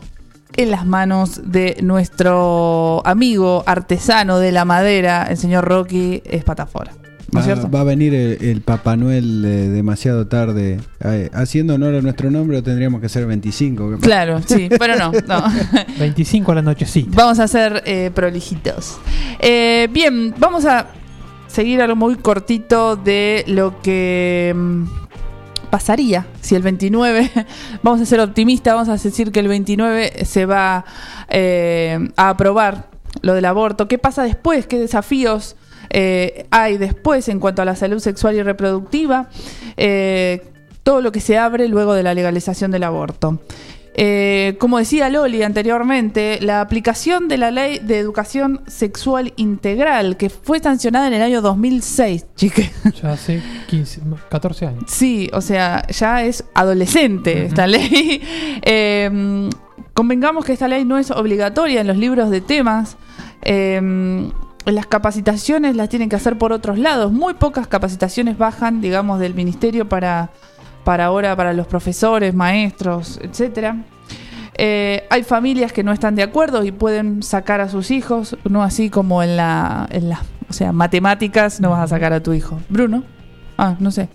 [0.55, 6.91] en las manos de nuestro amigo artesano de la madera, el señor Rocky Espatafora.
[7.31, 7.69] ¿No Va, es cierto?
[7.69, 10.79] va a venir el, el Papá Noel eh, demasiado tarde.
[11.03, 13.89] Eh, haciendo honor a nuestro nombre, tendríamos que ser 25.
[13.89, 14.05] ¿qué pasa?
[14.07, 15.43] Claro, sí, pero no, no.
[15.99, 17.11] 25 a la nochecita.
[17.13, 18.97] Vamos a ser eh, prolijitos.
[19.39, 20.87] Eh, bien, vamos a
[21.47, 24.83] seguir algo muy cortito de lo que mm,
[25.77, 27.29] pasaría si el 29,
[27.83, 30.83] vamos a ser optimistas, vamos a decir que el 29 se va
[31.29, 32.89] eh, a aprobar
[33.21, 33.87] lo del aborto.
[33.87, 34.65] ¿Qué pasa después?
[34.65, 35.55] ¿Qué desafíos
[35.91, 39.29] eh, hay después en cuanto a la salud sexual y reproductiva?
[39.77, 40.47] Eh,
[40.81, 43.39] todo lo que se abre luego de la legalización del aborto.
[43.99, 50.29] Eh, como decía Loli anteriormente, la aplicación de la ley de educación sexual integral, que
[50.29, 52.71] fue sancionada en el año 2006, chique.
[53.01, 54.83] Ya hace 15, 14 años.
[54.85, 58.21] Sí, o sea, ya es adolescente esta ley.
[58.69, 59.49] Eh,
[59.93, 62.97] convengamos que esta ley no es obligatoria en los libros de temas.
[63.43, 64.29] Eh,
[64.65, 67.11] las capacitaciones las tienen que hacer por otros lados.
[67.11, 70.31] Muy pocas capacitaciones bajan, digamos, del ministerio para,
[70.87, 73.75] para ahora, para los profesores, maestros, etcétera.
[74.57, 78.63] Eh, hay familias que no están de acuerdo y pueden sacar a sus hijos, no
[78.63, 82.31] así como en la, en la, o sea, matemáticas no vas a sacar a tu
[82.31, 82.61] hijo.
[82.69, 83.03] Bruno,
[83.57, 84.07] ah, no sé.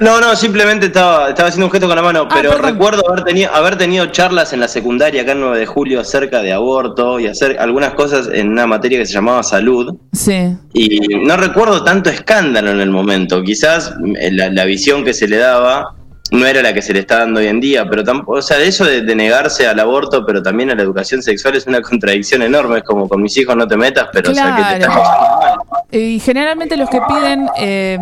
[0.00, 2.72] No, no, simplemente estaba, estaba haciendo un gesto con la mano, Ah, pero perdón.
[2.72, 6.42] recuerdo haber tenido, haber tenido charlas en la secundaria acá en 9 de julio acerca
[6.42, 9.96] de aborto y hacer algunas cosas en una materia que se llamaba salud.
[10.12, 10.56] Sí.
[10.72, 13.42] Y no recuerdo tanto escándalo en el momento.
[13.42, 15.94] Quizás eh, la, la visión que se le daba
[16.30, 18.58] no era la que se le está dando hoy en día, pero tampoco, o sea,
[18.58, 22.42] eso de, de negarse al aborto, pero también a la educación sexual es una contradicción
[22.42, 22.78] enorme.
[22.78, 25.64] Es como con mis hijos no te metas, pero o sea, que te estás Claro.
[25.90, 27.98] Y generalmente los que piden, eh,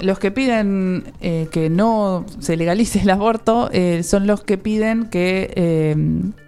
[0.00, 5.06] los que piden eh, que no se legalice el aborto eh, son los que piden
[5.06, 5.94] que, eh,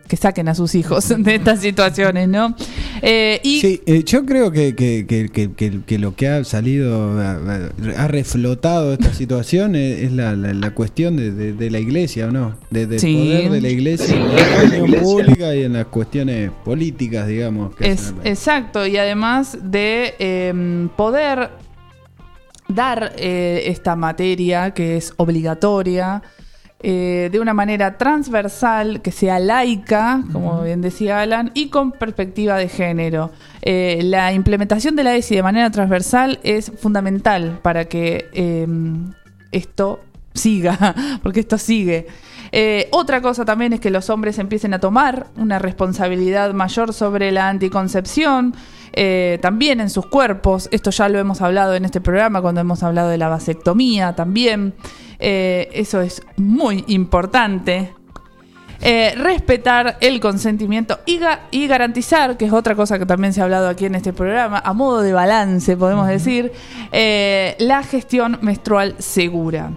[0.08, 2.56] que saquen a sus hijos de estas situaciones, ¿no?
[3.02, 6.42] Eh, y Sí, eh, yo creo que, que- que- que- que- que lo que ha
[6.44, 7.38] salido, ha,
[7.96, 12.26] ha reflotado esta situación es, es la, la- la cuestión de, de- de la iglesia,
[12.28, 12.56] ¿o no?
[12.70, 13.14] De- del Sí.
[13.14, 17.76] poder de la iglesia en la opinión pública y en las cuestiones políticas, digamos.
[17.76, 21.50] que Es, exacto, y además de eh, poder
[22.68, 26.22] dar eh, esta materia que es obligatoria
[26.80, 32.56] eh, de una manera transversal, que sea laica, como bien decía Alan, y con perspectiva
[32.56, 33.30] de género.
[33.62, 38.66] Eh, la implementación de la ESI de manera transversal es fundamental para que eh,
[39.50, 40.00] esto
[40.34, 42.06] siga, porque esto sigue.
[42.52, 47.30] Eh, otra cosa también es que los hombres empiecen a tomar una responsabilidad mayor sobre
[47.32, 48.54] la anticoncepción,
[48.92, 50.68] eh, también en sus cuerpos.
[50.72, 54.74] Esto ya lo hemos hablado en este programa cuando hemos hablado de la vasectomía también.
[55.18, 57.92] Eh, eso es muy importante.
[58.80, 63.40] Eh, respetar el consentimiento y, ga- y garantizar, que es otra cosa que también se
[63.40, 66.52] ha hablado aquí en este programa, a modo de balance, podemos decir,
[66.92, 69.72] eh, la gestión menstrual segura.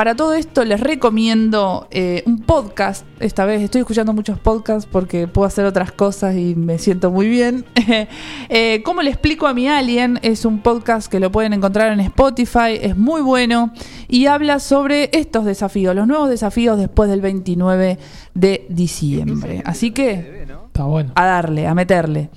[0.00, 3.04] Para todo esto les recomiendo eh, un podcast.
[3.18, 7.28] Esta vez estoy escuchando muchos podcasts porque puedo hacer otras cosas y me siento muy
[7.28, 7.66] bien.
[8.48, 10.18] Eh, ¿Cómo le explico a mi alien?
[10.22, 12.78] Es un podcast que lo pueden encontrar en Spotify.
[12.80, 13.74] Es muy bueno
[14.08, 17.98] y habla sobre estos desafíos, los nuevos desafíos después del 29
[18.32, 19.62] de diciembre.
[19.66, 21.12] Así que Está bueno.
[21.14, 22.30] a darle, a meterle.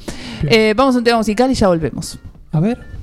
[0.43, 2.19] Eh, vamos a un tema musical y ya volvemos.
[2.51, 3.02] A ver.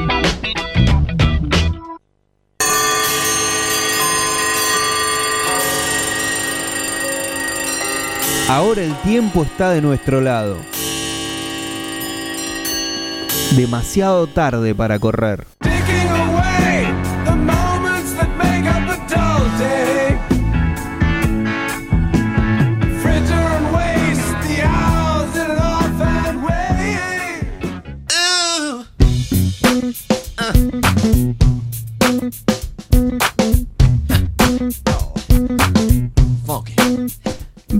[8.51, 10.57] Ahora el tiempo está de nuestro lado.
[13.55, 15.47] Demasiado tarde para correr.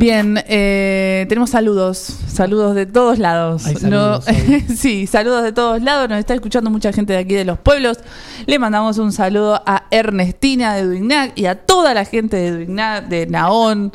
[0.02, 3.68] Bien, eh, tenemos saludos, saludos de todos lados.
[3.68, 6.10] Hay saludos No- sí, saludos de todos lados.
[6.10, 8.00] Nos está escuchando mucha gente de aquí de los pueblos.
[8.48, 13.10] Le mandamos un saludo a Ernestina de Duignac y a toda la gente de Duignac,
[13.10, 13.92] de Naón,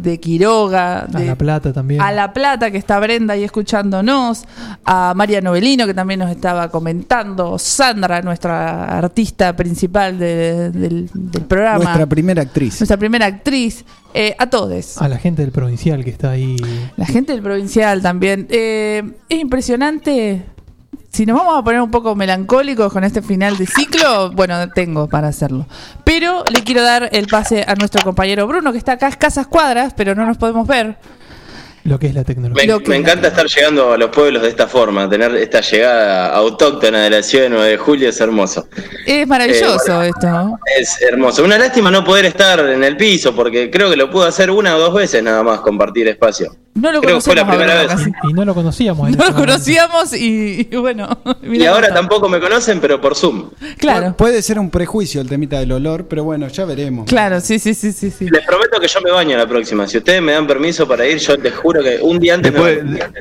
[0.00, 2.00] de Quiroga, A La Plata también.
[2.00, 4.44] a La Plata, que está Brenda ahí escuchándonos,
[4.84, 11.42] a María Novelino, que también nos estaba comentando, Sandra, nuestra artista principal de- del, del
[11.44, 12.80] programa, Nuestra primera actriz.
[12.80, 13.84] nuestra primera actriz,
[14.14, 15.00] eh, a todos.
[15.00, 16.56] A la gente del provincial que está ahí.
[16.96, 18.46] La gente del provincial también.
[18.50, 20.44] Eh, es impresionante.
[21.10, 25.08] Si nos vamos a poner un poco melancólicos con este final de ciclo, bueno, tengo
[25.08, 25.66] para hacerlo.
[26.04, 29.46] Pero le quiero dar el pase a nuestro compañero Bruno, que está acá a escasas
[29.46, 30.96] cuadras, pero no nos podemos ver.
[31.84, 32.76] Lo que es la tecnología.
[32.76, 37.04] Me, me encanta estar llegando a los pueblos de esta forma, tener esta llegada autóctona
[37.04, 38.68] de la ciudad de 9 de julio es hermoso.
[39.06, 40.58] Es maravilloso esto, ¿no?
[40.78, 41.42] Es hermoso.
[41.42, 44.76] Una lástima no poder estar en el piso, porque creo que lo pude hacer una
[44.76, 46.54] o dos veces nada más, compartir espacio.
[46.80, 47.92] No lo Creo que fue la vez.
[48.28, 49.10] Y no lo conocíamos.
[49.10, 51.08] No lo conocíamos y, y bueno.
[51.42, 53.50] Y ahora tampoco me conocen, pero por Zoom.
[53.78, 54.14] Claro.
[54.16, 57.06] Puede ser un prejuicio el temita del olor, pero bueno, ya veremos.
[57.06, 58.10] Claro, sí, sí, sí, sí.
[58.10, 58.28] sí.
[58.30, 59.86] Les prometo que yo me baño la próxima.
[59.88, 62.84] Si ustedes me dan permiso para ir, yo les juro que un día antes Después,
[62.84, 63.12] me baño.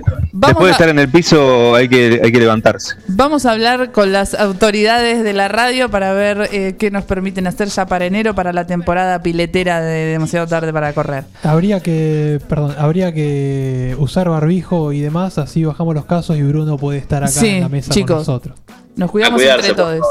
[0.45, 2.95] Después de a- estar en el piso hay que, hay que levantarse.
[3.07, 7.47] Vamos a hablar con las autoridades de la radio para ver eh, qué nos permiten
[7.47, 11.25] hacer ya para enero para la temporada piletera de demasiado tarde para correr.
[11.43, 16.77] Habría que, perdón, habría que usar barbijo y demás, así bajamos los casos y Bruno
[16.77, 18.09] puede estar acá Sí, en la mesa chicos.
[18.09, 18.57] con nosotros.
[18.95, 20.01] Nos cuidamos cuidarse, entre todos.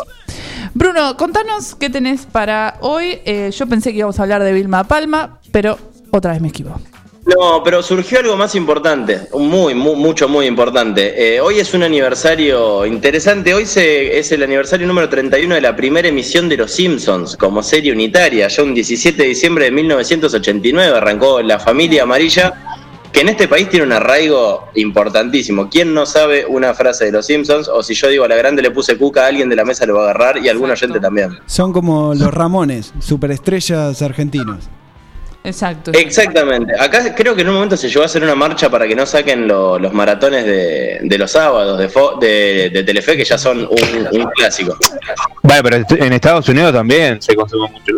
[0.75, 3.19] Bruno, contanos qué tenés para hoy.
[3.25, 5.79] Eh, yo pensé que íbamos a hablar de Vilma Palma, pero
[6.11, 6.79] otra vez me esquivo.
[7.27, 11.35] No, pero surgió algo más importante, muy, mu- mucho, muy importante.
[11.35, 13.53] Eh, hoy es un aniversario interesante.
[13.53, 17.65] Hoy se, es el aniversario número 31 de la primera emisión de Los Simpsons como
[17.65, 18.47] serie unitaria.
[18.47, 22.55] Ya un 17 de diciembre de 1989 arrancó La Familia Amarilla,
[23.13, 25.69] que en este país tiene un arraigo importantísimo.
[25.69, 27.67] ¿Quién no sabe una frase de Los Simpsons?
[27.67, 29.95] O si yo digo a la grande le puse cuca, alguien de la mesa lo
[29.95, 31.31] va a agarrar y algún oyente también.
[31.47, 34.69] Son como los Ramones, superestrellas argentinos.
[35.47, 35.93] Exacto.
[35.95, 36.73] Exactamente.
[36.79, 39.07] Acá creo que en un momento se llegó a hacer una marcha para que no
[39.07, 43.39] saquen lo- los maratones de, de los sábados de, fo- de, de Telefe, que ya
[43.39, 44.77] son un, un clásico.
[45.43, 47.93] Bueno, pero en Estados Unidos también se consume mucho.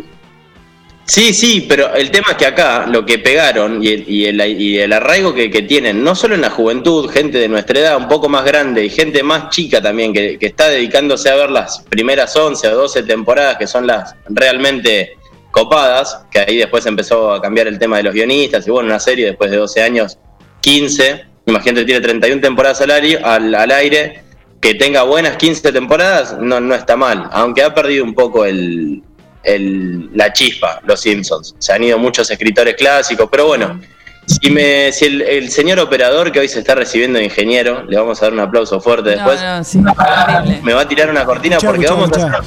[1.07, 4.61] Sí, sí, pero el tema es que acá lo que pegaron y el, y el,
[4.61, 7.97] y el arraigo que, que tienen, no solo en la juventud, gente de nuestra edad,
[7.97, 11.49] un poco más grande y gente más chica también, que, que está dedicándose a ver
[11.51, 15.17] las primeras 11 o 12 temporadas, que son las realmente
[15.59, 19.01] copadas, que ahí después empezó a cambiar el tema de los guionistas, y bueno, una
[19.01, 20.19] serie después de 12 años,
[20.61, 24.23] 15, imagínate, tiene 31 temporadas al aire, al, al aire
[24.61, 29.03] que tenga buenas 15 temporadas, no, no está mal, aunque ha perdido un poco el,
[29.45, 31.55] el- la chispa, los Simpsons.
[31.59, 33.81] Se han ido muchos escritores clásicos, pero bueno,
[34.27, 37.97] si, me, si el, el señor operador que hoy se está recibiendo de ingeniero, le
[37.97, 40.61] vamos a dar un aplauso fuerte después, No, no, sí, horrible.
[40.63, 42.41] me va a tirar una cortina porque vamos a, hacer,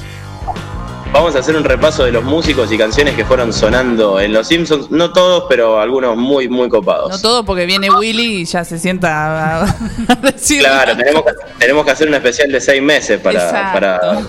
[1.14, 4.48] vamos a hacer un repaso de los músicos y canciones que fueron sonando en Los
[4.48, 4.90] Simpsons.
[4.92, 7.10] No todos, pero algunos muy, muy copados.
[7.12, 10.60] No todo porque viene Willy y ya se sienta a, a decir.
[10.62, 14.22] Claro, tenemos que, tenemos que hacer un especial de seis meses para, para-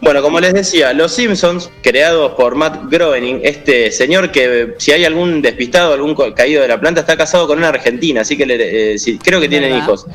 [0.00, 5.04] Bueno, como les decía, Los Simpsons, creados por Matt Groening, este señor que si hay
[5.04, 8.94] algún despistado, algún caído de la planta, está casado con una argentina, así que le-
[8.94, 10.06] eh, sí, creo que tienen verdad, hijos.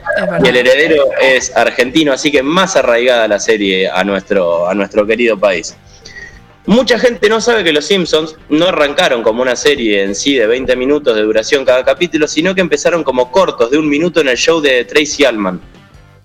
[0.43, 5.08] Y el heredero es argentino, así que más arraigada la serie a nuestro, a nuestro
[5.08, 5.76] querido país.
[6.68, 10.47] Mucha gente no sabe que Los Simpsons no arrancaron como una serie en sí de
[10.47, 14.28] 20 minutos de duración cada capítulo, sino que empezaron como cortos de un minuto en
[14.28, 15.61] el show de Tracy Allman,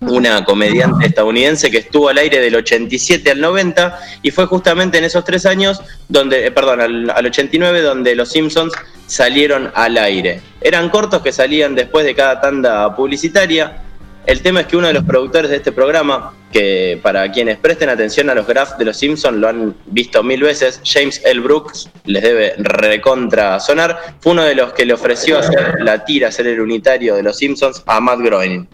[0.01, 5.05] una comediante estadounidense que estuvo al aire del 87 al 90 y fue justamente en
[5.05, 8.73] esos tres años donde, eh, perdón, al, al 89 donde Los Simpsons
[9.07, 10.41] salieron al aire.
[10.59, 13.82] Eran cortos que salían después de cada tanda publicitaria.
[14.25, 17.89] El tema es que uno de los productores de este programa, que para quienes presten
[17.89, 21.41] atención a los graphs de los Simpsons lo han visto mil veces, James L.
[21.41, 26.29] Brooks, les debe recontra sonar, fue uno de los que le ofreció hacer la tira,
[26.29, 28.67] hacer el unitario de los Simpsons a Matt Groening.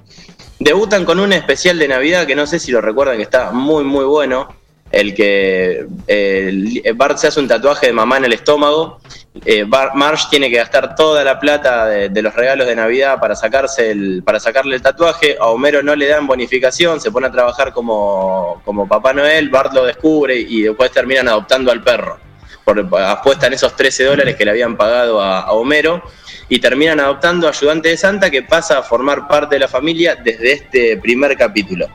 [0.59, 3.83] Debutan con un especial de Navidad que no sé si lo recuerdan, que está muy,
[3.83, 4.58] muy bueno.
[4.91, 8.99] El que eh, Bart se hace un tatuaje de mamá en el estómago.
[9.45, 13.35] Eh, Bar- Marge tiene que gastar toda la plata de, los regalos de Navidad para,
[13.35, 15.37] sacarse el, para sacarle el tatuaje.
[15.39, 19.49] A Homero no le dan bonificación, se pone a trabajar como, como Papá Noel.
[19.49, 22.17] Bart lo descubre y después terminan adoptando al perro.
[22.65, 26.01] Por, apuestan esos 13 dólares que le habían pagado a, a Homero
[26.49, 30.51] y terminan adoptando ayudante de Santa que pasa a formar parte de la familia desde
[30.51, 31.87] este primer capítulo.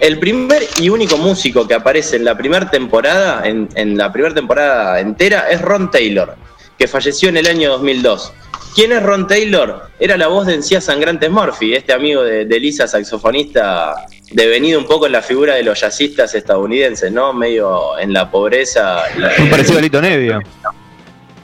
[0.00, 4.34] El primer y único músico que aparece en la primera temporada, en, en la primera
[4.34, 6.36] temporada entera, es Ron Taylor,
[6.78, 8.32] que falleció en el año 2002.
[8.74, 9.88] ¿Quién es Ron Taylor?
[9.98, 13.94] Era la voz de Encías Sangrantes Murphy, este amigo de, de Lisa, saxofonista,
[14.32, 17.32] devenido un poco en la figura de los jazzistas estadounidenses, ¿no?
[17.32, 19.04] Medio en la pobreza.
[19.38, 20.42] Muy parecido a Lito Nevia.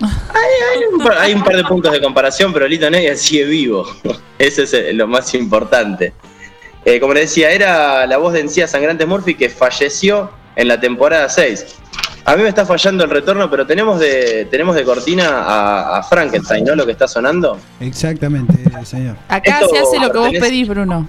[0.03, 3.87] Hay un, par, hay un par de puntos de comparación, pero Lito Nevia sigue vivo.
[4.39, 6.13] Eso es lo más importante.
[6.85, 10.81] Eh, como les decía, era la voz de Encías Sangrantes Murphy que falleció en la
[10.81, 11.77] temporada 6.
[12.25, 16.03] A mí me está fallando el retorno, pero tenemos de, tenemos de cortina a, a
[16.05, 16.75] Frankenstein, ¿no?
[16.77, 17.59] Lo que está sonando.
[17.81, 18.55] Exactamente,
[18.85, 19.17] señor.
[19.29, 21.09] Acá Esto se hace lo que vos tenés- pedís, Bruno.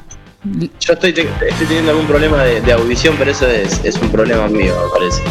[0.80, 4.10] Yo estoy, te- estoy teniendo algún problema de, de audición, pero eso es, es un
[4.12, 5.22] problema mío, me parece.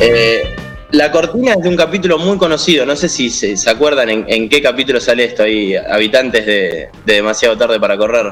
[0.00, 0.56] Eh,
[0.92, 4.24] la cortina es de un capítulo muy conocido, no sé si se, se acuerdan en,
[4.26, 8.26] en qué capítulo sale esto, ahí, habitantes de, de demasiado tarde para correr.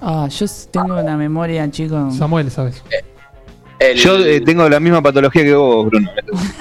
[0.00, 2.16] Ah, yo tengo una memoria, chicos.
[2.16, 2.82] Samuel, ¿sabes?
[3.78, 6.10] El, Yo eh, tengo la misma patología que vos, Bruno.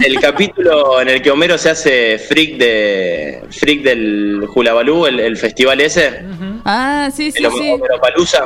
[0.06, 5.36] el capítulo en el que Homero se hace freak de freak del Hulabalú, el, el
[5.36, 6.22] festival ese,
[6.64, 7.72] Ah, sí, sí, el sí.
[7.72, 8.46] Homero Palusa.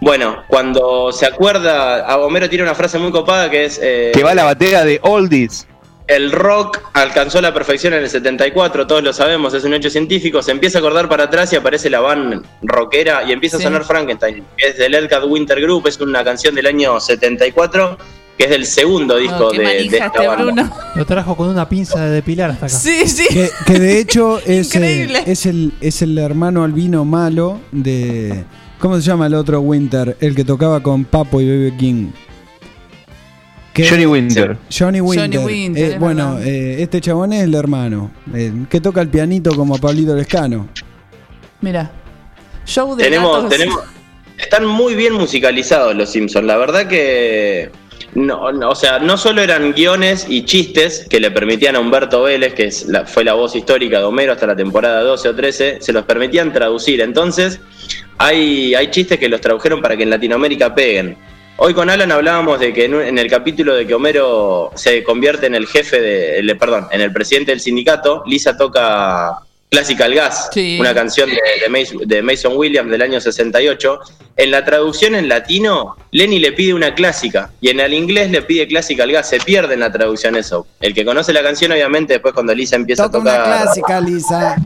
[0.00, 3.80] Bueno, cuando se acuerda, a Homero tiene una frase muy copada que es...
[3.82, 5.66] eh, Que va a la batalla de Oldies.
[6.08, 10.42] El rock alcanzó la perfección en el 74, todos lo sabemos, es un hecho científico.
[10.42, 13.62] Se empieza a acordar para atrás y aparece la van rockera y empieza Sí.
[13.64, 17.96] a sonar Frankenstein, que es del Elcat Winter Group, es una canción del año 74,
[18.36, 20.44] que es del segundo disco Oh, qué de, esta este banda.
[20.44, 20.70] Bruno.
[20.96, 22.74] Lo trajo con una pinza de depilar hasta acá.
[22.76, 23.26] Sí, sí.
[23.32, 25.22] Que, que de hecho es, eh, Increíble.
[25.26, 28.44] es, el, es el hermano albino malo de.
[28.80, 30.16] ¿Cómo se llama el otro Winter?
[30.18, 32.06] El que tocaba con Papo y Baby King.
[33.72, 34.56] Que- Johnny Winter.
[34.70, 35.30] Johnny Winter.
[35.40, 38.10] Johnny Winter, Eh, es bueno, eh, este chabón es el hermano.
[38.34, 40.68] eh, que toca el pianito como Pablito Lescano.
[41.60, 41.90] Mira.
[42.66, 43.50] Show de Tenemos, gatos.
[43.50, 43.80] tenemos,
[44.38, 46.46] están muy bien musicalizados los Simpsons.
[46.46, 47.70] La verdad que
[48.14, 52.22] no, no, o sea, no solo eran guiones y chistes que le permitían a Humberto
[52.24, 55.34] Vélez, que es la- fue la voz histórica de Homero hasta la temporada 12 o
[55.34, 57.00] 13, se los permitían traducir.
[57.00, 57.58] Entonces,
[58.18, 61.16] hay, hay chistes que los tradujeron para que en Latinoamérica peguen.
[61.58, 65.54] Hoy con Alan hablábamos de que en, el capítulo de que Homero se convierte en
[65.54, 69.38] el jefe de, perdón, en el presidente del sindicato, Lisa toca
[69.76, 70.76] Classical Gas, Sí.
[70.78, 73.98] una canción de, de Mas- de Mason Williams del año 68.
[74.36, 78.42] En la traducción en latino, Lenny le pide una clásica y en el inglés le
[78.42, 79.30] pide Classical Gas.
[79.30, 80.66] Se pierde en la traducción eso.
[80.78, 83.62] El que conoce la canción, obviamente, después cuando Lisa empieza Toca a una tocar.
[83.62, 84.56] clásica, Lisa.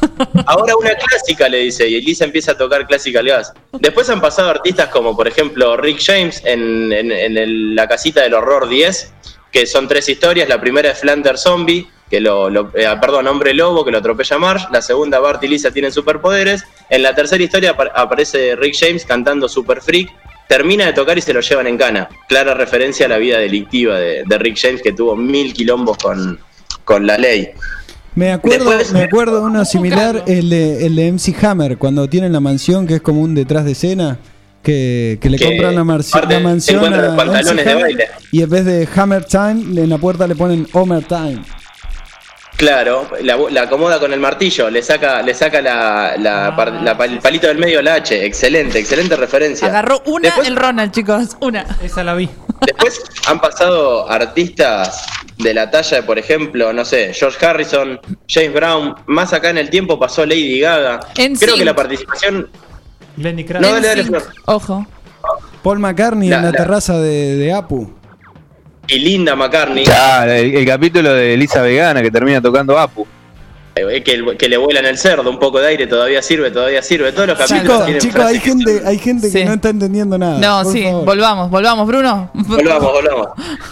[0.46, 3.52] Ahora una clásica, le dice, y Lisa empieza a tocar Classical Gas.
[3.72, 8.22] Después han pasado artistas como, por ejemplo, Rick James en, en- en el- la casita
[8.22, 9.12] del horror 10,
[9.50, 10.48] que son tres historias.
[10.48, 14.38] La primera es Flanders Zombie, que lo, lo- eh, perdón, Hombre Lobo, que lo atropella
[14.38, 14.64] Marsh.
[14.72, 16.64] La segunda, Bart y Lisa tienen superpoderes.
[16.90, 20.08] En la tercera historia apar- aparece Rick James cantando Super Freak.
[20.48, 22.08] Termina de tocar y se lo llevan en cana.
[22.28, 26.38] Clara referencia a la vida delictiva de, de Rick James, que tuvo mil quilombos con,
[26.84, 27.48] con la ley.
[28.14, 32.32] Me acuerdo, Después- me acuerdo uno similar, el de, el de MC Hammer, cuando tienen
[32.32, 34.18] la mansión que es como un detrás de escena,
[34.62, 38.08] que, que le Que compran la, mansión los a MC pantalones de baile.
[38.30, 41.42] y en vez de Hammer Time, en la puerta le ponen Homer Time.
[42.56, 46.96] Claro, la, la acomoda con el martillo, le saca, le saca la, la par- la
[46.96, 48.24] pal- el palito del medio a la H.
[48.24, 49.66] Excelente, excelente referencia.
[49.66, 51.36] Agarró una Después- el Ronald, chicos.
[51.40, 51.66] Una.
[51.82, 52.28] Esa la vi.
[52.64, 55.04] Después han pasado artistas
[55.38, 58.94] de la talla de, por ejemplo, no sé, George Harrison, James Brown.
[59.06, 61.00] Más acá en el tiempo pasó Lady Gaga.
[61.16, 61.58] En Creo sync.
[61.58, 62.48] que la participación.
[63.16, 64.08] Lenny No, dale, dale, NSYNC.
[64.20, 64.22] Flor.
[64.46, 64.86] Ojo.
[65.62, 67.92] Paul McCartney La- en la, la- terraza de, de Apu.
[68.88, 73.06] Y Linda McCartney, Ah, el, el capítulo de Elisa Vegana que termina tocando Apu.
[73.76, 77.10] eh, que, que le vuelan el cerdo, un poco de aire, todavía sirve, todavía sirve.
[77.12, 79.38] Todos los capítulos Chicos, hay gente, hay gente Sí.
[79.38, 80.38] que no está entendiendo nada.
[80.38, 81.04] No, sí, favor.
[81.04, 82.30] volvamos, volvamos, Bruno.
[82.34, 83.28] Volvamos, volvamos.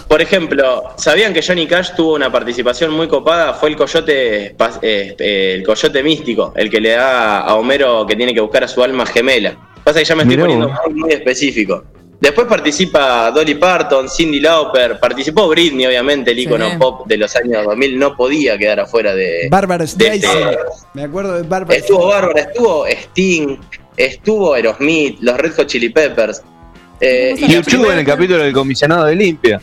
[0.07, 3.53] Por ejemplo, ¿sabían que Johnny Cash tuvo una participación muy copada?
[3.53, 4.47] Fue el coyote,
[4.81, 8.63] eh, eh, el coyote místico, el que le da a Homero que tiene que buscar
[8.65, 9.55] a su alma gemela.
[9.85, 11.83] Pasa que ya me estoy Mirá poniendo muy específico.
[12.23, 16.77] Después participa Dolly Parton, Cindy Lauper, participó Britney, obviamente, el ícono Sí.
[16.77, 19.49] pop de los años 2000, no podía quedar afuera de...
[19.51, 20.55] Bárbara este- Streisand.
[20.93, 23.57] Me acuerdo de Bárbara Estuvo Bárbara, estuvo Sting,
[23.97, 26.41] estuvo Aerosmith, los Red Hot Chili Peppers.
[27.01, 29.59] Eh, y YouTube primera- en el capítulo del comisionado de limpia.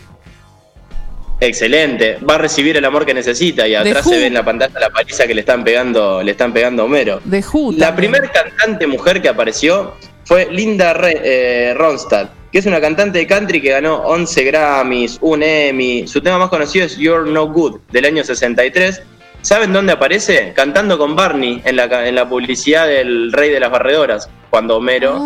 [1.42, 4.78] Excelente, va a recibir el amor que necesita y atrás se ve en la pantalla
[4.78, 7.22] la paliza que le están pegando, le están pegando a Homero.
[7.24, 7.42] De
[7.78, 9.94] La primera cantante mujer que apareció
[10.26, 15.18] fue Linda Re- eh, Ronstadt, que es una cantante de country que ganó 11 Grammys,
[15.20, 16.06] un Emmy.
[16.06, 19.02] Su tema más conocido es You're No Good, del año 63.
[19.42, 20.52] ¿Saben dónde aparece?
[20.54, 24.76] Cantando con Barney en la, ca- en la publicidad del Rey de las Barredoras, cuando
[24.76, 25.16] Homero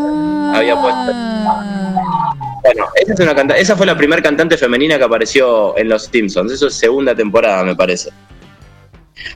[0.55, 1.12] había puesto.
[1.12, 2.33] Ah.
[2.62, 6.05] Bueno, esa, es una canta- esa fue la primera cantante femenina que apareció en Los
[6.05, 6.53] Simpsons.
[6.53, 8.11] Eso es segunda temporada, me parece.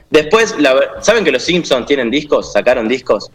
[0.09, 2.53] Después, la ¿saben que los Simpsons tienen discos?
[2.53, 3.29] ¿Sacaron discos?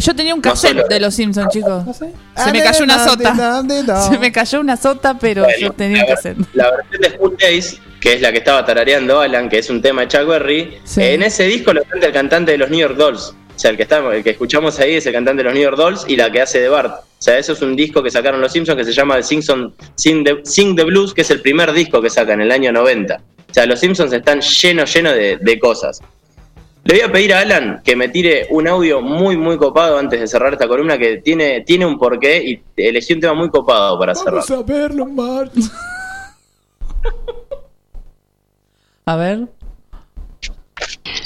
[0.00, 1.84] Yo tenía un cassette de los Simpsons, chicos.
[1.96, 3.62] Se me cayó una sota.
[4.10, 6.38] Se me cayó una sota, pero Bueno, yo tenía un cassette.
[6.52, 9.80] La versión de School Days, que es la que estaba tarareando Alan, que es un
[9.80, 12.96] tema de Chuck Berry, en ese disco lo canta el cantante de los New York
[12.96, 13.34] Dolls.
[13.56, 15.62] O sea, el que, está, el que escuchamos ahí es el cantante de los New
[15.62, 16.92] York Dolls y la que hace de Bart.
[16.92, 19.72] O sea, eso es un disco que sacaron los Simpsons que se llama The Simpsons
[19.94, 22.70] Sing the, Sing the Blues, que es el primer disco que sacan en el año
[22.70, 23.16] 90.
[23.16, 26.02] O sea, los Simpsons están llenos, llenos de, de cosas.
[26.86, 30.20] Le voy a pedir a Alan que me tire un audio muy, muy copado antes
[30.20, 33.98] de cerrar esta columna que tiene, tiene un porqué y elegí un tema muy copado
[33.98, 34.44] para cerrar.
[34.48, 35.50] Vamos a verlo, March.
[39.04, 39.48] A ver.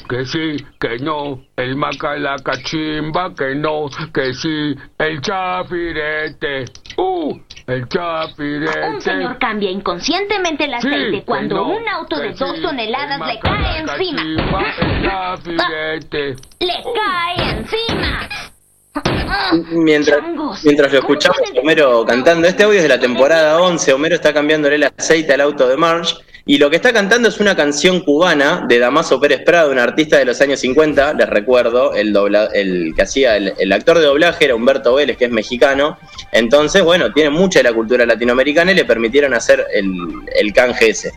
[0.08, 6.64] Que sí, que no, el maca la cachimba, que no, que sí, el chapirete,
[6.96, 7.38] uh,
[7.70, 8.88] el chapirete.
[8.88, 13.26] Un señor cambia inconscientemente el aceite cuando no, un auto de dos sí, toneladas el
[13.26, 14.22] le cae encima.
[14.22, 16.36] cachimba, el chapirete.
[16.60, 18.28] ¡Le cae encima!
[19.70, 20.18] Mientras,
[20.64, 22.48] mientras lo escuchamos, Homero cantando.
[22.48, 23.92] Este audio es de la temporada 11.
[23.92, 26.16] Homero está cambiándole el aceite al auto de Marge.
[26.52, 30.18] Y lo que está cantando es una canción cubana de Damaso Pérez Prado, un artista
[30.18, 31.12] de los años 50.
[31.14, 35.26] Les recuerdo, el, dobla- el que hacía el, actor de doblaje era Humberto Vélez, que
[35.26, 35.96] es mexicano.
[36.32, 39.92] Entonces, bueno, tiene mucha de la cultura latinoamericana y le permitieron hacer el,
[40.34, 41.12] el canje ese.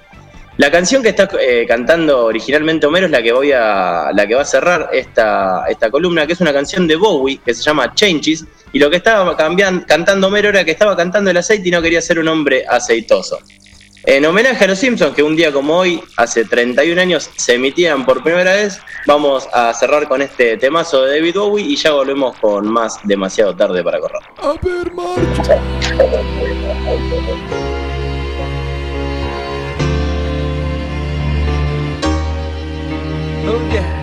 [0.58, 4.36] La canción que está eh, cantando originalmente Homero es la que voy a la que
[4.36, 7.92] va a cerrar esta, esta columna, que es una canción de Bowie que se llama
[7.96, 8.46] Changes.
[8.72, 11.82] Y lo que estaba cambian- cantando Homero era que estaba cantando el aceite y no
[11.82, 13.40] quería ser un hombre aceitoso.
[14.06, 18.06] En homenaje a los Simpsons, que un día como hoy, hace 31 años, se emitían
[18.06, 22.36] por primera vez, vamos a cerrar con este temazo de David Bowie y ya volvemos
[22.38, 24.22] con más demasiado tarde para correr.
[24.40, 24.92] A ver.
[33.46, 34.03] Oh yeah.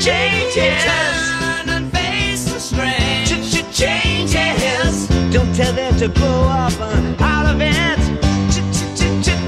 [0.00, 0.84] Changes.
[0.84, 3.26] Turn and face the strain.
[3.72, 5.08] Changes.
[5.32, 7.98] Don't tell them to grow up uh, out of it.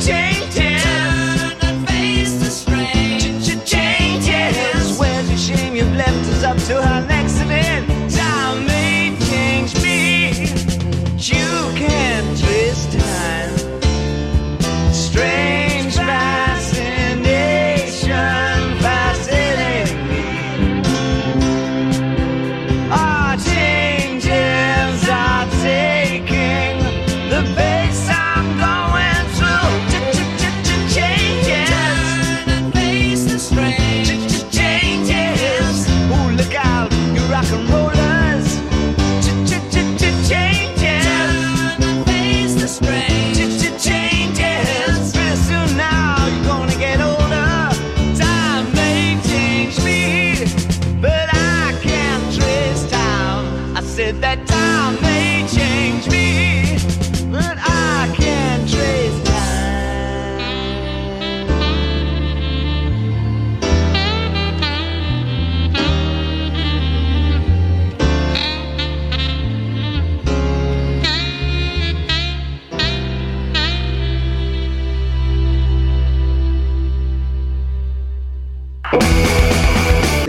[0.00, 0.84] Changes.
[0.84, 3.64] Turn and face the.
[3.64, 4.98] Changes.
[4.98, 5.74] Where's shame?
[5.74, 7.33] You've left us up to an accident.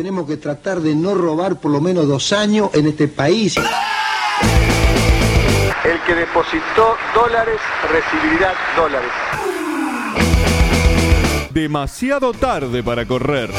[0.06, 3.58] Tenemos que tratar de no robar por lo menos dos años en este país.
[5.84, 7.60] El que depositó dólares
[7.92, 9.12] recibirá dólares.
[11.50, 13.50] Demasiado tarde para correr.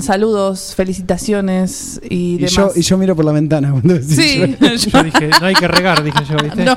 [0.00, 2.52] Saludos, felicitaciones y Y demás.
[2.52, 3.70] yo, y yo miro por la ventana.
[3.70, 4.76] cuando decís Sí, llueve.
[4.78, 6.64] yo dije, no hay que regar, dije yo, ¿viste?
[6.64, 6.74] No,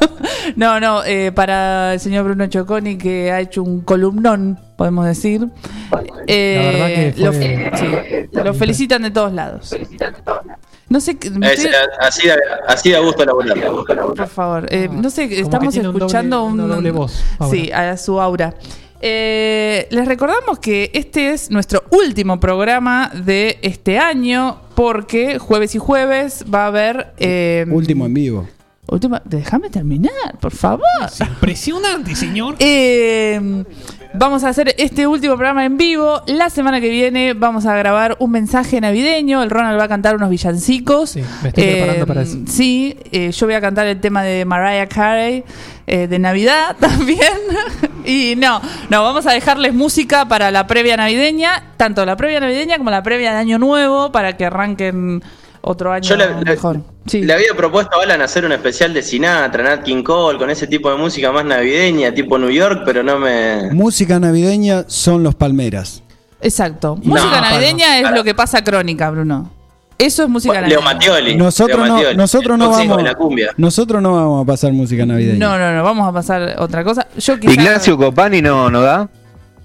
[0.56, 5.48] no, no, eh, para el señor Bruno Choconi que ha hecho un columnón, podemos decir.
[6.26, 7.70] Eh, La verdad que lo, fue-
[8.30, 9.74] sí, lo felicitan de todos lados.
[10.88, 12.36] No sé, qué- me Es- estoy- así, da,
[12.68, 13.58] así da gusto laburar.
[14.14, 17.70] por favor, eh, no sé, que estamos tiene un doble- escuchando un, doble voz, sí,
[17.72, 18.54] a su aura.
[19.06, 25.78] Eh, les recordamos que este es nuestro último programa de este año porque jueves y
[25.78, 28.48] jueves va a haber eh, Último en vivo.
[28.86, 30.84] Última, déjame terminar, por favor.
[31.18, 32.56] Impresionante, señor.
[32.58, 33.64] Eh,
[34.12, 36.22] vamos a hacer este último programa en vivo.
[36.26, 39.42] La semana que viene vamos a grabar un mensaje navideño.
[39.42, 41.10] El Ronald va a cantar unos villancicos.
[41.10, 42.38] Sí, me estoy preparando para eso.
[42.46, 45.44] Sí, eh, yo voy a cantar el tema de Mariah Carey
[45.86, 47.18] eh, de Navidad también.
[48.04, 48.60] y no,
[48.90, 53.02] no, vamos a dejarles música para la previa navideña, tanto la previa navideña como la
[53.02, 55.22] previa de Año Nuevo, para que arranquen
[55.62, 56.58] otro año Yo le, le-
[57.12, 60.66] le había propuesto a Alan hacer un especial de Sinatra, Nat King Cole, con ese
[60.66, 63.70] tipo de música más navideña, tipo New York, pero no me.
[63.72, 66.02] Música navideña son los palmeras.
[66.40, 66.98] Exacto.
[67.02, 69.50] No, música navideña es lo que pasa crónica, Bruno.
[69.96, 70.84] Eso es música Leo navideña.
[70.84, 71.36] Mattioli.
[71.36, 72.96] Nosotros Leo no, Mattioli, nosotros no vamos.
[72.96, 73.50] de la cumbia.
[73.56, 75.38] Nosotros no vamos a pasar música navideña.
[75.38, 77.06] No, no, no, vamos a pasar otra cosa.
[77.16, 77.52] Yo quizá...
[77.52, 79.08] Ignacio Copani no, no da.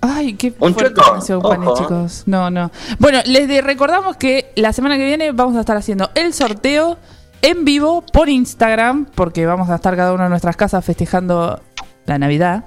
[0.01, 1.77] Ay, qué Un fuerte Copani, ojo.
[1.77, 2.23] chicos.
[2.25, 2.71] No, no.
[2.99, 6.97] Bueno, les de- recordamos que la semana que viene vamos a estar haciendo el sorteo
[7.41, 11.59] en vivo por Instagram, porque vamos a estar cada uno en nuestras casas festejando
[12.05, 12.65] la Navidad.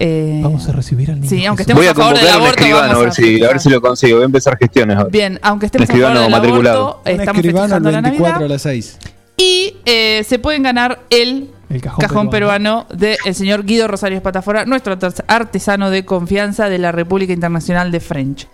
[0.00, 1.28] Eh, Vamos a recibir al niño.
[1.28, 3.60] Sí, aunque estemos Voy a a favor del aborto, escribano a ver, si, a ver
[3.60, 4.16] si lo consigo.
[4.18, 5.08] Voy a empezar gestiones ahora.
[5.10, 6.82] Bien, aunque estemos a Escribano favor del matriculado.
[6.90, 8.46] aborto, Un estamos escribano el festejando la 24 Navidad.
[8.46, 8.98] a las 6.
[9.36, 14.64] Y eh, se pueden ganar el, El cajón, cajón peruano, del señor Guido Rosario Espatafora,
[14.66, 18.48] nuestro artes- artesano de confianza de la República Internacional de French.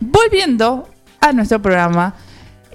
[0.00, 0.88] Volviendo
[1.20, 2.14] a nuestro programa,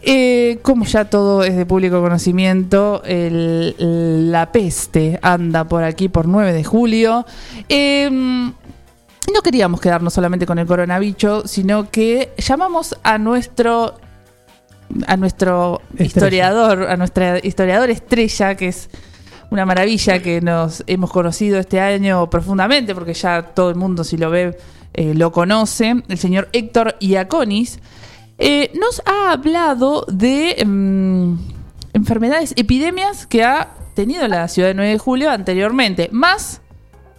[0.05, 6.09] eh, como ya todo es de público conocimiento, el- el- la peste anda por aquí
[6.09, 7.25] por 9 de julio.
[7.69, 13.95] Eh, no queríamos quedarnos solamente con el coronavirus, sino que llamamos a nuestro
[15.07, 16.05] a nuestro Estrella.
[16.05, 18.89] historiador, a nuestra historiador estrella, que es
[19.49, 24.17] una maravilla que nos hemos conocido este año profundamente, porque ya todo el mundo si
[24.17, 24.55] lo ve
[24.93, 27.79] eh, lo conoce, el señor Héctor Iaconis,
[28.45, 31.35] eh, nos ha hablado de mm,
[31.93, 36.59] enfermedades, epidemias que ha tenido la ciudad de 9 de julio anteriormente, más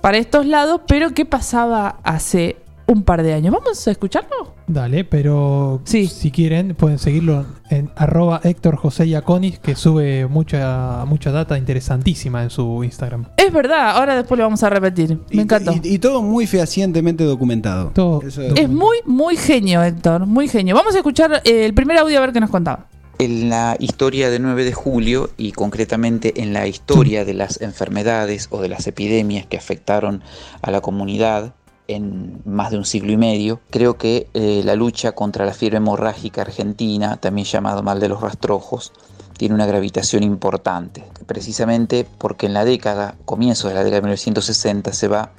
[0.02, 2.56] para estos lados, pero ¿qué pasaba hace
[2.86, 3.52] un par de años?
[3.52, 4.54] ¿Vamos a escucharlo?
[4.66, 11.30] Dale, pero si quieren pueden seguirlo en arroba Héctor José Iaconis, que sube mucha, mucha
[11.32, 13.26] data interesantísima en su Instagram.
[13.36, 15.18] Es verdad, ahora después lo vamos a repetir.
[15.32, 15.72] Me encantó.
[15.82, 17.90] Y, y todo muy fehacientemente documentado.
[18.26, 20.74] Eso es- Es muy, muy genio, Héctor, muy genio.
[20.74, 22.86] Vamos a escuchar eh, el primer audio a ver qué nos contaba.
[23.18, 28.48] En la historia de 9 de julio y concretamente en la historia de las enfermedades
[28.50, 30.22] o de las epidemias que afectaron
[30.62, 31.54] a la comunidad
[31.88, 35.78] en más de un siglo y medio, creo que eh, la lucha contra la fiebre
[35.78, 38.92] hemorrágica argentina, también llamado mal de los rastrojos,
[39.36, 44.92] tiene una gravitación importante, precisamente porque en la década, comienzo de la década de 1960,
[44.92, 45.32] se va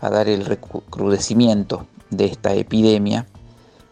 [0.00, 3.26] a dar el recrudecimiento de esta epidemia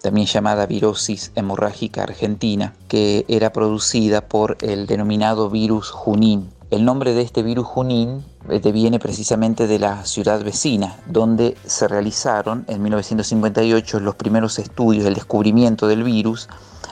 [0.02, 6.50] también llamada virosis hemorrágica argentina, que era producida por el denominado virus Junín.
[6.70, 11.88] El nombre de este virus Junín eh, deviene precisamente de la ciudad vecina, donde se
[11.88, 16.46] realizaron en 1958 los primeros estudios del descubrimiento del virus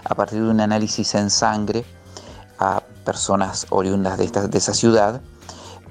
[0.05, 1.85] a partir de un análisis en sangre
[2.59, 5.21] a personas oriundas de esa ciudad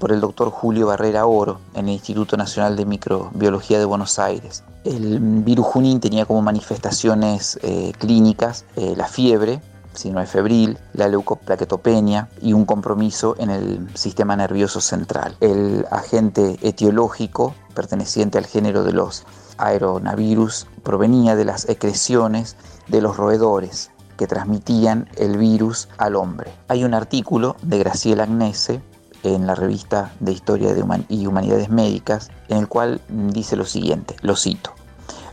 [0.00, 4.64] por el doctor Julio Barrera Oro en el Instituto Nacional de Microbiología de Buenos Aires.
[4.84, 9.60] El virus Junín tenía como manifestaciones eh, clínicas eh, la fiebre,
[9.96, 15.36] síndrome febril, la leucoplaquetopenia y un compromiso en el sistema nervioso central.
[15.40, 19.24] El agente etiológico perteneciente al género de los
[19.58, 22.56] aeronavirus provenía de las excreciones
[22.88, 26.50] de los roedores que transmitían el virus al hombre.
[26.68, 28.80] Hay un artículo de Graciela Agnese
[29.22, 34.16] en la revista de Historia de y Humanidades Médicas, en el cual dice lo siguiente,
[34.22, 34.72] lo cito.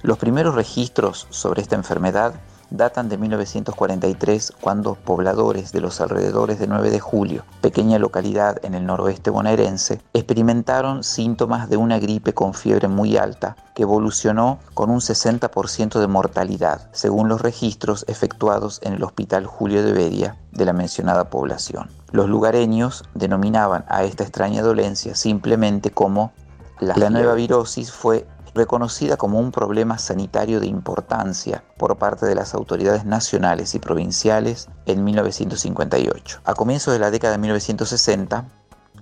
[0.01, 2.33] Los primeros registros sobre esta enfermedad
[2.73, 8.73] datan de 1943, cuando pobladores de los alrededores de 9 de julio, pequeña localidad en
[8.73, 14.89] el noroeste bonaerense, experimentaron síntomas de una gripe con fiebre muy alta que evolucionó con
[14.89, 20.65] un 60% de mortalidad, según los registros efectuados en el Hospital Julio de Bedia de
[20.65, 21.89] la mencionada población.
[22.11, 26.31] Los lugareños denominaban a esta extraña dolencia simplemente como
[26.79, 32.35] la, la nueva virosis fue reconocida como un problema sanitario de importancia por parte de
[32.35, 36.41] las autoridades nacionales y provinciales en 1958.
[36.43, 38.45] A comienzos de la década de 1960,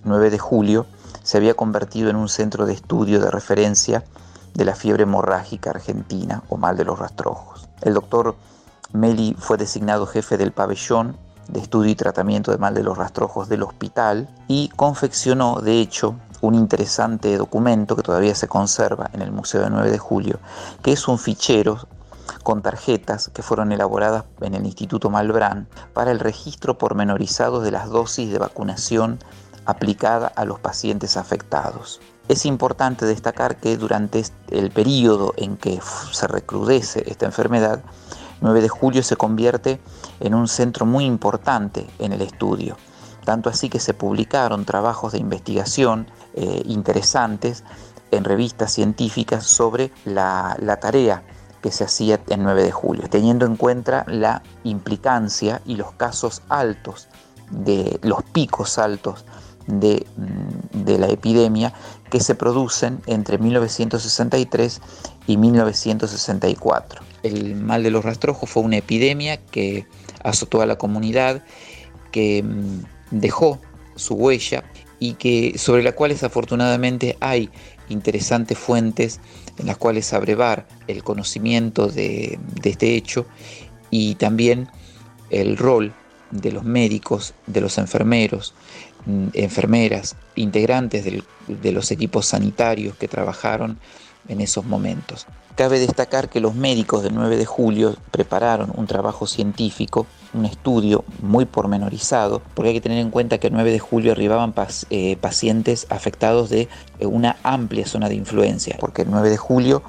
[0.04, 0.86] 9 de julio,
[1.24, 4.04] se había convertido en un centro de estudio de referencia
[4.54, 7.70] de la fiebre hemorrágica argentina o mal de los rastrojos.
[7.82, 8.36] El doctor
[8.94, 13.50] Meli fue designado jefe del pabellón de estudio y tratamiento de mal de los rastrojos
[13.50, 19.32] del hospital y confeccionó, de hecho, un interesante documento que todavía se conserva en el
[19.32, 20.40] Museo de 9 de Julio,
[20.84, 21.88] que es un fichero
[22.44, 27.90] con tarjetas que fueron elaboradas en el Instituto Malbrán para el registro pormenorizado de las
[27.90, 29.20] dosis de vacunación
[29.66, 32.02] aplicada a los pacientes afectados.
[32.28, 35.80] Es importante destacar que durante el periodo en que
[36.12, 37.82] se recrudece esta enfermedad,
[38.42, 39.80] 9 de julio se convierte
[40.20, 42.76] en un centro muy importante en el estudio,
[43.24, 47.64] tanto así que se publicaron trabajos de investigación eh, interesantes
[48.12, 51.24] en revistas científicas sobre la, tarea
[51.62, 56.42] que se hacía en 9 de julio, teniendo en cuenta la implicancia y los casos
[56.50, 57.08] altos,
[57.50, 59.26] de los picos altos
[59.68, 61.74] de, mm, la epidemia
[62.10, 64.82] que se producen entre 1963
[65.28, 67.04] y 1964.
[67.24, 69.86] El mal de los rastrojos fue una epidemia que
[70.24, 71.44] azotó a la comunidad,
[72.12, 73.60] que mm, dejó
[73.96, 74.64] su huella
[75.02, 77.50] y que sobre la cual desafortunadamente hay
[77.90, 79.20] interesantes fuentes
[79.58, 83.26] en las cuales abrevar el conocimiento de, este hecho
[83.90, 84.68] y también
[85.32, 85.92] el rol
[86.30, 88.54] de los médicos, de los enfermeros,
[89.08, 93.80] mm, enfermeras, integrantes de los equipos sanitarios que trabajaron
[94.28, 95.26] en esos momentos.
[95.62, 101.06] Cabe destacar que los médicos del 9 de julio prepararon un trabajo científico, un estudio
[101.22, 104.56] muy pormenorizado, porque hay que tener en cuenta que el 9 de julio arribaban
[104.90, 109.84] eh, pacientes afectados de eh, una amplia zona de influencia, porque el 9 de julio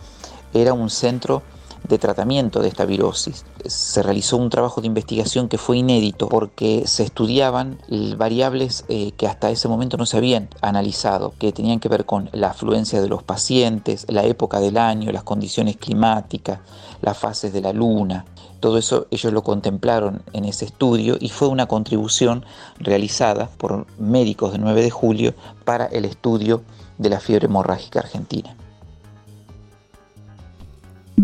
[0.53, 1.43] era un centro
[1.89, 3.45] de tratamiento de esta virosis.
[3.67, 7.79] Se realizó un trabajo de investigación que fue inédito porque se estudiaban
[8.17, 12.31] variables eh, que hasta ese momento no se habían analizado, que tenían que ver con
[12.33, 16.61] la afluencia de los pacientes, la época del año, las condiciones climáticas,
[17.01, 18.25] las fases de la luna.
[18.61, 22.45] Todo eso ellos lo contemplaron en ese estudio y fue una contribución
[22.79, 26.63] realizada por médicos de 9 de julio para el estudio
[26.99, 28.55] de la fiebre hemorrágica argentina.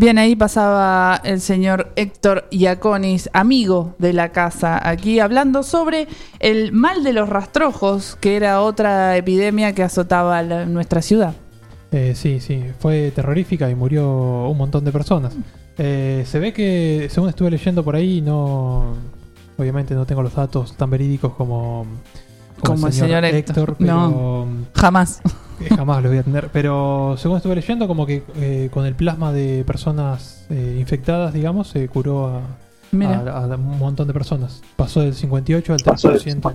[0.01, 6.07] Bien, ahí pasaba el señor Héctor Iaconis, amigo de la casa, aquí hablando sobre
[6.39, 11.35] el mal de los rastrojos, que era otra epidemia que azotaba nuestra ciudad.
[11.91, 15.35] Eh, sí, sí, fue terrorífica y murió un montón de personas.
[15.79, 18.95] Eh, se ve que, según estuve leyendo por ahí, no.
[19.57, 21.87] Obviamente no tengo los datos tan verídicos como.
[22.63, 23.77] Como el señor Héctor.
[23.79, 25.21] pero, No, jamás.
[25.61, 26.49] eh, jamás lo voy a tener.
[26.53, 31.69] Pero según estuve leyendo, como que eh, con el plasma de personas eh, infectadas, digamos,
[31.69, 32.41] se curó a,
[32.93, 33.19] Mira.
[33.33, 34.63] a- a un montón de personas.
[34.77, 36.55] Pasó del 58 al 3%.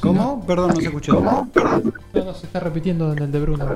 [0.00, 0.42] ¿Cómo?
[0.46, 1.20] Perdón, no se escuchó.
[1.20, 1.46] No,
[2.14, 3.66] no, se está repitiendo en el de Bruno.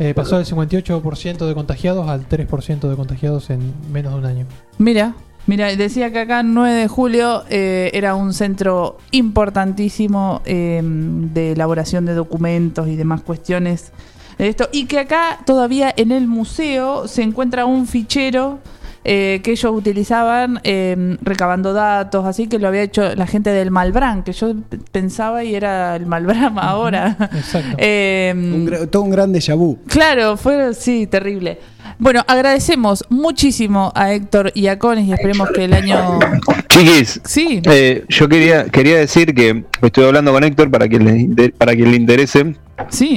[0.00, 4.46] Eh, pasó del 58% de contagiados al 3% de contagiados en menos de un año.
[4.78, 5.14] Mira,
[5.48, 12.06] mira, decía que acá 9 de julio eh, era un centro importantísimo eh, de elaboración
[12.06, 13.90] de documentos y demás cuestiones
[14.38, 14.68] esto.
[14.70, 18.60] Y que acá todavía en el museo se encuentra un fichero
[19.04, 23.70] eh, que ellos utilizaban eh, recabando datos, así que lo había hecho la gente del
[23.70, 24.54] Malbrán, que yo
[24.92, 27.16] pensaba y era el Malbrán ahora.
[27.34, 27.76] Exacto.
[27.78, 29.78] Eh, Un todo un gran déjà vu.
[29.88, 31.58] Claro, fue sí, terrible.
[31.98, 36.18] Bueno, agradecemos muchísimo a Héctor y a Cones y esperemos que el año.
[36.68, 37.60] Chiquis, Sí.
[37.64, 41.84] eh, yo quería, quería decir que estoy hablando con Héctor para que le, para que
[41.86, 42.54] le interese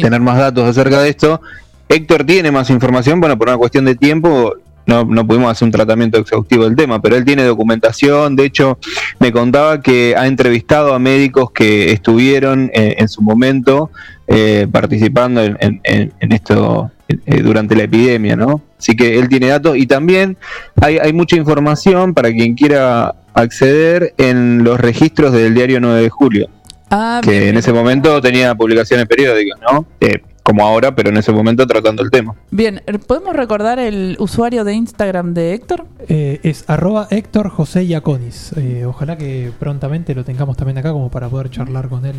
[0.02, 1.41] tener más datos acerca de esto.
[1.90, 4.53] Héctor tiene más información, bueno, por una cuestión de tiempo
[4.86, 8.78] no, no pudimos hacer un tratamiento exhaustivo del tema, pero él tiene documentación, de hecho
[9.20, 13.90] me contaba que ha entrevistado a médicos que estuvieron eh, en su momento
[14.28, 18.62] eh, participando en, en- en- esto eh, durante la epidemia, ¿no?
[18.80, 20.38] Así que él tiene datos y también
[20.82, 26.10] hay, hay mucha información para quien quiera acceder en los registros del diario 9 de
[26.10, 26.49] julio.
[26.90, 29.86] Ah, que bien, en ese momento tenía publicaciones periódicas, ¿no?
[30.02, 32.35] Eh, como ahora, pero en ese momento tratando el tema.
[32.51, 35.85] Bien, ¿podemos recordar el usuario de Instagram de Héctor?
[36.07, 38.53] Eh, es arroba Héctor José Yaconis.
[38.57, 42.15] Eh, ojalá que prontamente lo tengamos también acá como para poder charlar con él.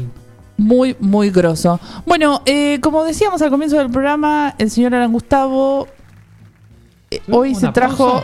[0.57, 1.81] Muy, muy grosso.
[2.07, 5.89] Bueno, eh, como decíamos al comienzo del programa, el señor Alan Gustavo
[7.13, 8.23] eh, hoy ¿Un se trajo.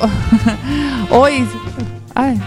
[1.11, 1.47] hoy.
[2.15, 2.41] Ay.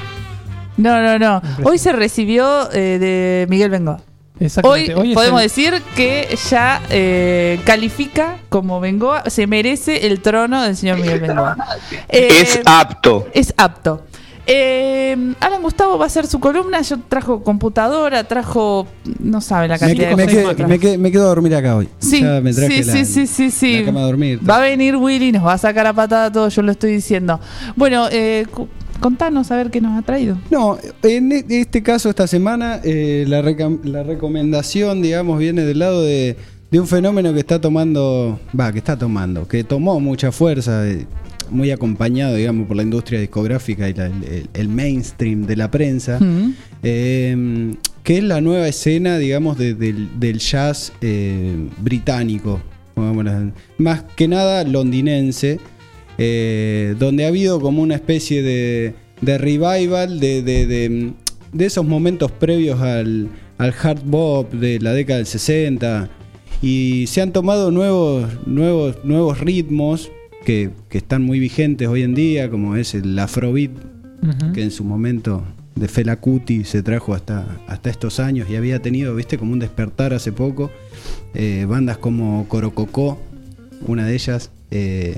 [0.77, 1.41] No, no, no.
[1.63, 4.01] Hoy se recibió eh, de Miguel Bengoa.
[4.41, 4.95] Hoy, Exactamente.
[4.95, 10.63] Hoy es podemos el- decir que ya eh, califica como Bengoa, se merece el trono
[10.63, 11.55] del señor Miguel Bengoa.
[12.09, 13.27] Eh, es apto.
[13.33, 14.03] es apto.
[14.47, 16.81] Eh, Alan Gustavo va a hacer su columna.
[16.81, 18.87] Yo trajo computadora, trajo.
[19.19, 20.41] No sabe la cantidad que- me de cosas.
[20.43, 20.69] quedé- que trajo.
[20.69, 21.87] me quedé- me quedo a dormir acá hoy.
[21.99, 23.79] Sí, Ya me traje sí, la, sí, sí, sí, sí.
[23.79, 24.39] la cama a dormir.
[24.49, 27.39] Va a venir Willy, nos va a sacar a patada todo, yo lo estoy diciendo.
[27.75, 28.45] Bueno, eh,
[29.01, 30.37] contanos a ver qué nos ha traído.
[30.49, 33.41] No, en e- este caso, esta semana, eh, la,
[33.83, 36.37] la recomendación, digamos, viene del lado de,
[36.71, 41.05] de un fenómeno que está tomando, va, que está tomando, que tomó mucha fuerza, eh,
[41.49, 46.17] muy acompañado, digamos, por la industria discográfica y la- el, el mainstream de la prensa,
[46.19, 46.53] Mm.
[46.83, 52.61] eh, que es la nueva escena, digamos, de- del, del jazz eh, británico,
[53.77, 55.59] más que nada londinense,
[56.23, 61.13] eh, donde ha habido como una especie de, de revival de, de-
[61.65, 63.27] esos momentos previos al,
[63.57, 66.09] al hard bop de la década del 60
[66.61, 70.11] y se han tomado nuevos, nuevos, nuevos ritmos
[70.45, 73.71] que, que están muy vigentes hoy en día, como es el afrobeat,
[74.21, 74.53] Ujú.
[74.53, 75.43] que en su momento
[75.75, 79.59] de Fela Kuti se trajo hasta, hasta estos años y había tenido, viste, como un
[79.59, 80.69] despertar hace poco.
[81.33, 83.19] Eh, bandas como Corococó,
[83.87, 85.15] una de ellas, eh,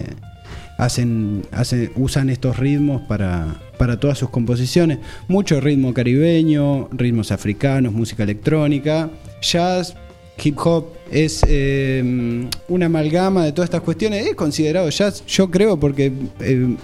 [0.84, 4.99] hacen, hacen, usan estos ritmos para, para todas sus composiciones.
[5.27, 9.10] Mucho ritmo caribeño, ritmos africanos, música electrónica,
[9.41, 9.95] jazz,
[10.43, 10.88] hip hop.
[11.11, 14.26] Es eh, una amalgama de todas estas cuestiones.
[14.26, 16.11] Es considerado jazz, yo creo, porque
[16.41, 16.76] eh,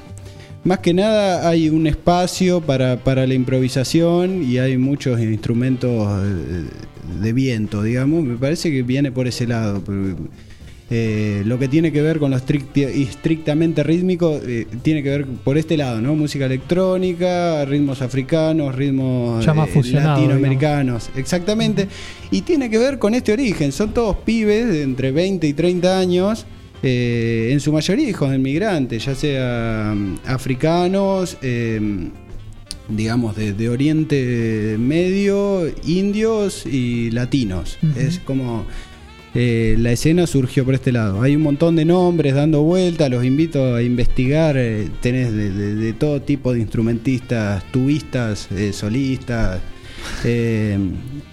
[0.64, 7.22] más que nada hay un espacio para, para la improvisación y hay muchos instrumentos eh,
[7.22, 8.24] de viento, digamos.
[8.24, 9.84] Me parece que viene por ese lado.
[10.92, 15.58] Eh, lo que tiene que ver con lo estrictamente rítmico eh, tiene que ver por
[15.58, 16.16] este lado, ¿no?
[16.16, 21.88] Música electrónica, ritmos africanos, ritmos eh, latinoamericanos, exactamente.
[22.32, 23.72] Y tiene que ver con este origen.
[23.72, 26.46] Son todos pibes de entre 20 y 30 años
[26.82, 32.10] eh, en su mayoría hijos de inmigrantes, ya sea mm, africanos, eh,
[32.88, 37.78] digamos de, de Oriente Medio, indios y latinos.
[37.96, 38.66] Es como
[39.36, 41.22] eh, la escena surgió por este lado.
[41.22, 44.56] Hay un montón de nombres dando vuelta, los invito a investigar.
[44.58, 49.60] eh, tenés de, de- de todo tipo de instrumentistas, tubistas, eh, solistas.
[50.24, 50.78] eh,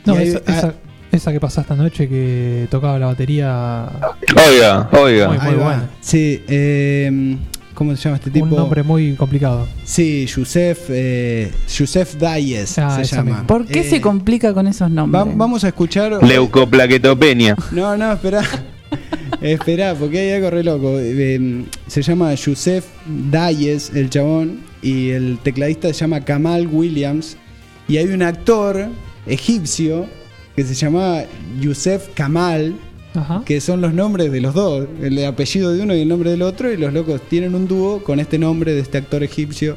[0.04, 0.74] No, hay- esa, ah, esa,
[1.12, 3.88] esa que pasaste anoche que tocaba la batería.
[4.48, 5.28] Oiga, oiga.
[5.28, 5.90] Muy, muy buena.
[6.00, 7.36] Sí, eh,
[7.76, 8.46] ¿cómo se llama este tipo?
[8.46, 9.68] Un nombre muy complicado.
[9.84, 13.46] Sí, Yusef, eh, Yusef Dayes Ah, se llama.
[13.46, 15.22] ¿Por qué Eh, se complica con esos nombres?
[15.24, 16.18] va- vamos a escuchar.
[16.24, 17.54] Leucoplaquetopenia.
[17.70, 18.42] No, no, espera.
[19.40, 20.96] espera, porque hay algo re loco.
[20.98, 22.84] Eh, se llama Yusef
[23.30, 27.36] Dayes, el chabón, y el tecladista se llama Kamal Williams.
[27.88, 28.88] Y hay un actor
[29.26, 30.06] egipcio
[30.56, 31.20] que se llama
[31.60, 32.74] Yusef Kamal,
[33.44, 36.42] Que son los nombres de los dos, el apellido de uno y el nombre del
[36.42, 39.76] otro, y los locos tienen un dúo con este nombre de este actor egipcio.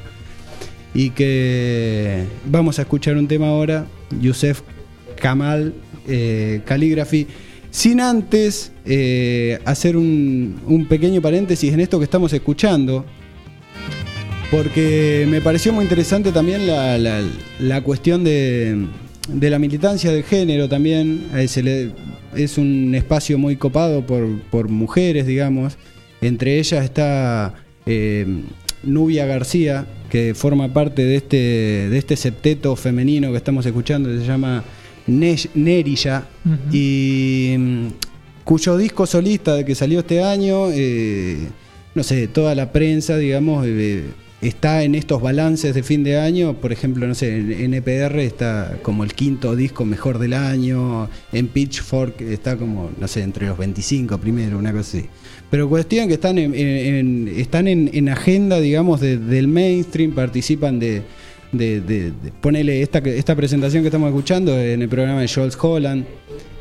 [0.94, 3.86] Y que vamos a escuchar un tema ahora,
[4.22, 4.62] Yusef
[5.22, 5.74] Kamal
[6.08, 7.28] eh, Calligraphy,
[7.72, 13.06] sin antes eh, hacer un, un pequeño paréntesis en esto que estamos escuchando,
[14.52, 16.98] porque me pareció muy interesante también la-
[17.60, 18.88] la cuestión de,
[19.34, 21.28] de la militancia del género también.
[21.36, 21.92] Eh, se le-
[22.36, 25.78] es un espacio muy copado por, por mujeres, digamos.
[26.22, 27.54] Entre ellas está
[27.86, 28.26] eh,
[28.84, 31.38] Nubia García, que forma parte de este,
[31.90, 34.64] de este septeto femenino que estamos escuchando, que se llama
[35.08, 36.26] Ne- Nerilla.
[36.72, 37.86] Y mm,
[38.44, 41.38] cuyo disco solista que salió este año, eh,
[41.96, 43.66] no sé, toda la prensa, digamos,
[44.42, 46.54] está en estos balances de fin de año.
[46.56, 51.48] Por ejemplo, no sé, en NPR está como el quinto disco mejor del año, en
[51.48, 55.08] Pitchfork está como, no sé, entre los 25 primero, una cosa así.
[55.52, 60.80] Pero cuestión que están en, en- están en, en agenda, digamos, de- del mainstream, participan
[60.80, 61.02] de,
[61.52, 65.58] de, de- de- ponele esta, esta presentación que estamos escuchando en el programa de Jules
[65.60, 66.06] Holland,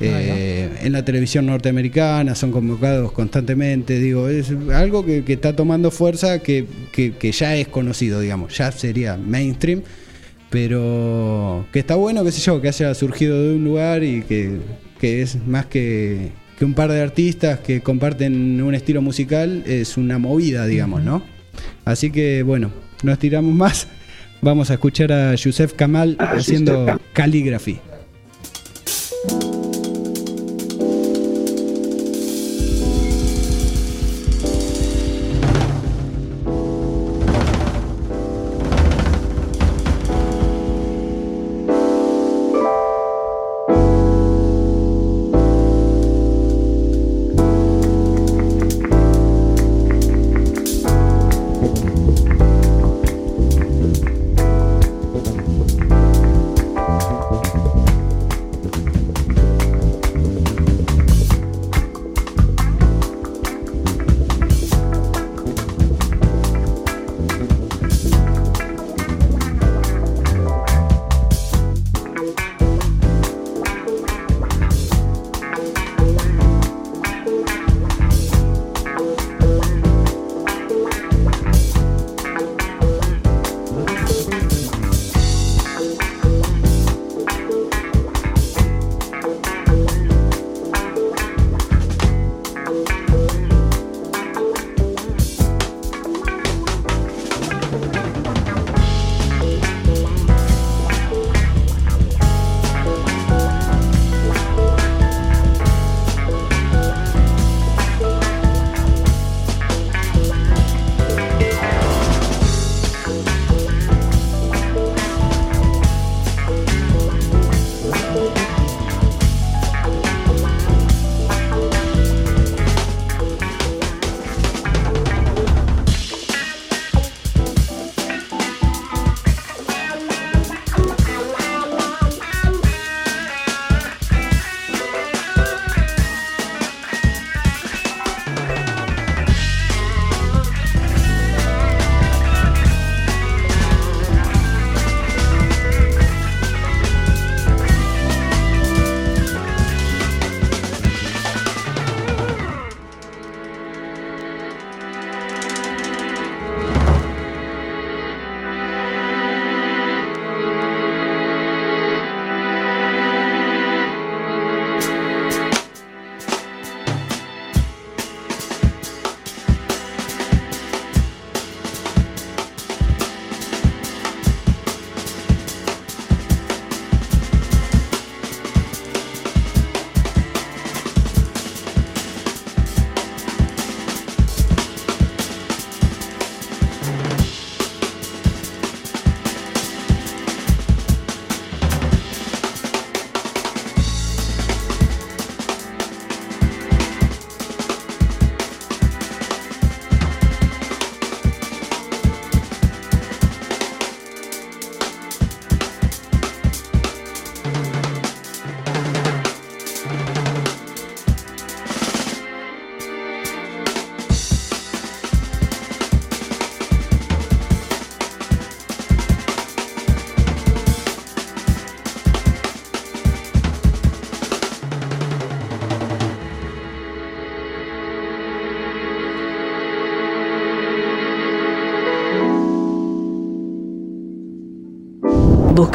[0.00, 5.90] eh, en la televisión norteamericana, son convocados constantemente, digo, es algo que, que está tomando
[5.90, 9.82] fuerza que, que- que ya es conocido, digamos, ya sería mainstream,
[10.50, 14.56] pero que está bueno, qué sé yo, que haya surgido de un lugar y que,
[15.00, 19.96] que es más que, que un par de artistas que comparten un estilo musical, es
[19.96, 21.22] una movida, digamos, ¿no?
[21.84, 22.70] Así que bueno,
[23.02, 23.88] no estiramos más.
[24.40, 27.80] Vamos a escuchar a Yusef Kamal haciendo Calligraphy.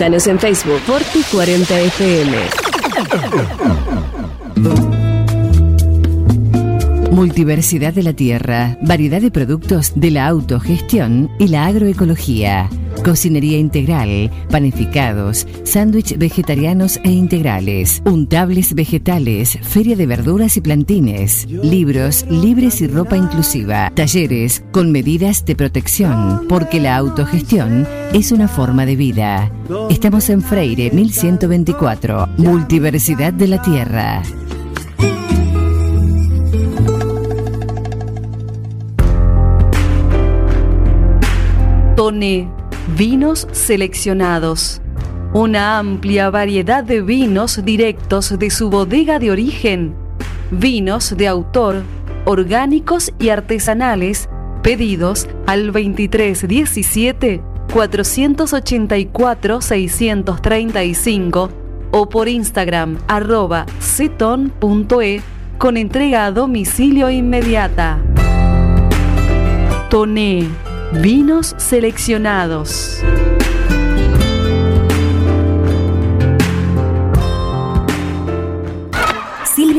[0.03, 2.33] Búscanos en Facebook Forti40FM.
[7.09, 12.69] Multiversidad de la tierra, variedad de productos de la autogestión y la agroecología.
[13.05, 22.25] Cocinería integral, panificados, sándwich vegetarianos e integrales, untables vegetales, feria de verduras y plantines, libros
[22.29, 28.85] libres y ropa inclusiva, talleres con medidas de protección, porque la autogestión es una forma
[28.85, 29.51] de vida.
[29.89, 34.21] Estamos en Freire 1124, Multiversidad de la Tierra.
[41.95, 42.49] Tone
[42.97, 44.81] Vinos seleccionados.
[45.33, 49.95] Una amplia variedad de vinos directos de su bodega de origen.
[50.51, 51.83] Vinos de autor,
[52.25, 54.29] orgánicos y artesanales,
[54.61, 61.49] pedidos al 2317 484 635
[61.91, 65.21] o por Instagram arroba ceton.e
[65.57, 67.97] con entrega a domicilio inmediata.
[69.89, 70.47] Toné
[70.91, 73.03] Vinos seleccionados.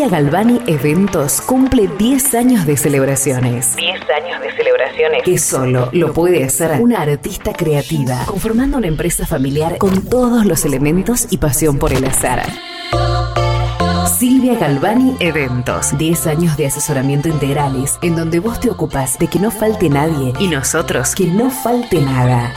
[0.04, 3.74] Silvia Galvani Eventos cumple 10 años de celebraciones.
[3.76, 5.22] 10 años de celebraciones.
[5.22, 10.66] Que solo lo puede hacer una artista creativa, conformando una empresa familiar con todos los
[10.66, 12.42] elementos y pasión por el azar.
[14.18, 15.96] Silvia Galvani Eventos.
[15.96, 20.34] 10 años de asesoramiento integrales, en donde vos te ocupas de que no falte nadie
[20.38, 22.52] y nosotros que no falte nada.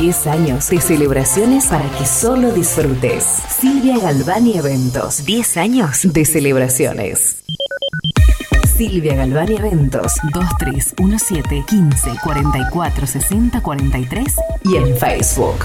[0.00, 3.24] 10 años de celebraciones para que solo disfrutes.
[3.48, 5.24] Silvia Galvani Eventos.
[5.24, 7.42] 10 años de celebraciones.
[8.76, 15.64] Silvia Galvani Eventos 2317 15 44 60 43 y en Facebook.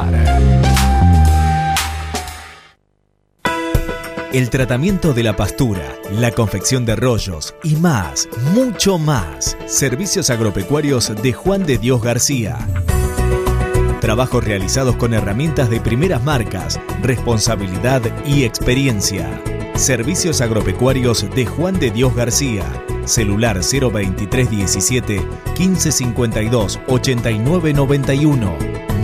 [4.33, 9.57] el tratamiento de la pastura, la confección de rollos y más, mucho más.
[9.65, 12.57] Servicios agropecuarios de Juan de Dios García.
[13.99, 19.41] Trabajos realizados con herramientas de primeras marcas, responsabilidad y experiencia.
[19.75, 22.63] Servicios agropecuarios de Juan de Dios García.
[23.05, 25.21] Celular 02317
[25.57, 28.70] 1552 8991.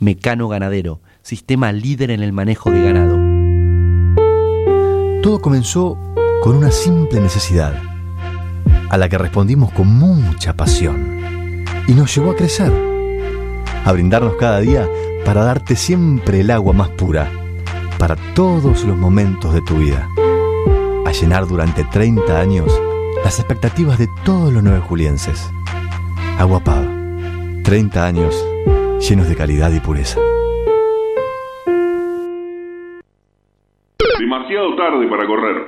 [0.00, 3.18] Mecano Ganadero, sistema líder en el manejo de ganado.
[5.22, 5.98] Todo comenzó
[6.42, 7.74] con una simple necesidad,
[8.88, 12.72] a la que respondimos con mucha pasión, y nos llevó a crecer,
[13.84, 14.88] a brindarnos cada día
[15.26, 17.30] para darte siempre el agua más pura,
[17.98, 20.08] para todos los momentos de tu vida,
[21.04, 22.72] a llenar durante 30 años
[23.22, 25.46] las expectativas de todos los nueve julienses.
[26.38, 26.88] Agua Pava,
[27.64, 28.34] 30 años
[29.00, 30.18] llenos de calidad y pureza.
[34.18, 35.66] Demasiado tarde para correr.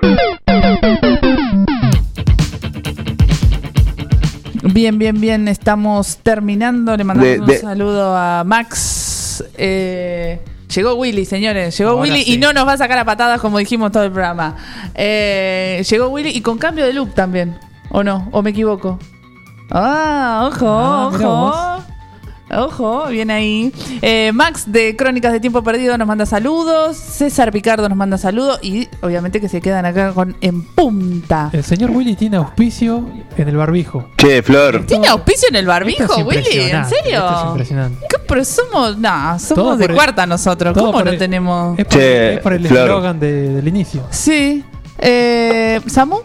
[4.74, 5.48] Bien, bien, bien.
[5.48, 6.96] Estamos terminando.
[6.96, 9.44] Le mandamos De- un de- saludo a Max.
[9.56, 10.40] Eh,
[10.74, 11.76] llegó Willy, señores.
[11.76, 12.34] Llegó Ahora Willy sí.
[12.34, 14.56] y no nos va a sacar a patadas como dijimos todo el programa.
[14.94, 17.58] Eh, llegó Willy y con cambio de look también.
[17.90, 18.28] ¿O no?
[18.32, 18.98] ¿O me equivoco?
[19.70, 21.71] Ah, ojo, Ah, ojo.
[22.54, 23.72] Ojo, bien ahí.
[24.02, 26.96] Eh, Max de Crónicas de Tiempo Perdido nos manda saludos.
[26.96, 28.58] César Picardo nos manda saludos.
[28.62, 31.50] Y obviamente que se quedan acá con en punta.
[31.52, 34.08] El señor Willy tiene auspicio en el barbijo.
[34.18, 34.84] Che, Flor.
[34.86, 36.38] ¿Tiene auspicio en el barbijo, es Willy?
[36.70, 37.18] ¿En serio?
[37.18, 38.06] esto es impresionante.
[38.08, 38.16] ¿Qué?
[38.28, 40.76] Pero somos, nah, somos de el- cuarta nosotros.
[40.76, 41.78] ¿Cómo no el- tenemos?
[41.78, 44.02] Es por, Che, es por el eslogan de- del inicio.
[44.10, 44.64] Sí.
[44.98, 46.18] Eh, ¿Samu?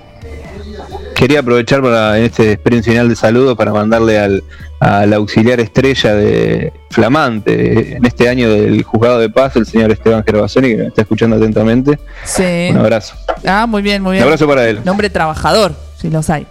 [1.15, 4.43] Quería aprovechar para en este sprint final de saludos para mandarle al,
[4.79, 10.23] al auxiliar estrella de Flamante en este año del juzgado de paz, el señor Esteban
[10.23, 11.97] Gervasoni, que me está escuchando atentamente.
[12.23, 12.67] Sí.
[12.71, 13.15] Un abrazo.
[13.45, 14.23] Ah, muy bien, muy Un bien.
[14.25, 14.81] abrazo para él.
[14.85, 16.45] Nombre trabajador, si los hay.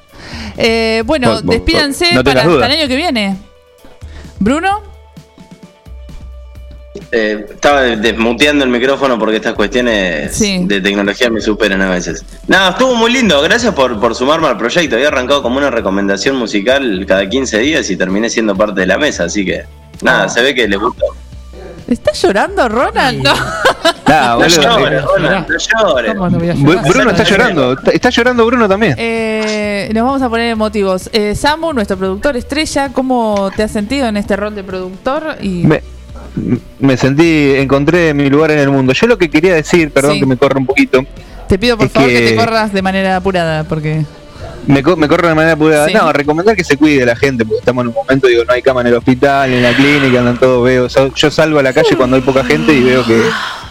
[0.56, 3.36] Eh, bueno, Vos- vos- despídanse no para hasta el año que viene.
[4.40, 4.82] Bruno,
[7.12, 12.24] Eh, estaba desmuteando el micrófono porque estas cuestiones de tecnología me superan a veces.
[12.46, 13.40] Nada, estuvo muy lindo.
[13.42, 14.96] Gracias por, por sumarme al proyecto.
[14.96, 18.98] Había arrancado como una recomendación musical cada 15 días y terminé siendo parte de la
[18.98, 19.24] mesa.
[19.24, 19.64] Así que,
[20.02, 21.04] nada, se ve que les gustó.
[21.88, 23.22] ¿estás llorando, Ronald?
[23.22, 23.32] No.
[24.08, 26.56] Nah, No llores, Ronald, no llores.
[26.56, 27.72] Bu- Bruno está llorando.
[27.72, 28.94] Está, está llorando Bruno también.
[28.96, 31.10] Eh, nos vamos a poner emotivos.
[31.12, 35.36] Eh, Samu, nuestro productor estrella, ¿cómo te has sentido en este rol de productor?
[35.40, 35.82] Y Me,
[36.80, 38.92] me sentí, encontré mi lugar en el mundo.
[38.92, 40.20] Yo lo que quería decir, perdón Sí.
[40.20, 41.04] que me corra un poquito,
[41.48, 42.14] te pido por favor que...
[42.20, 44.04] que- te corras de manera apurada, porque
[44.66, 45.86] me, co- me corre de manera apurada.
[45.88, 45.94] Sí.
[45.94, 48.62] No, recomendar que se cuide la gente, porque estamos en un momento, digo, no hay
[48.62, 50.88] cama en el hospital, en la clínica, andan todos, veo.
[51.14, 53.22] yo salgo a la calle cuando hay poca gente y veo que,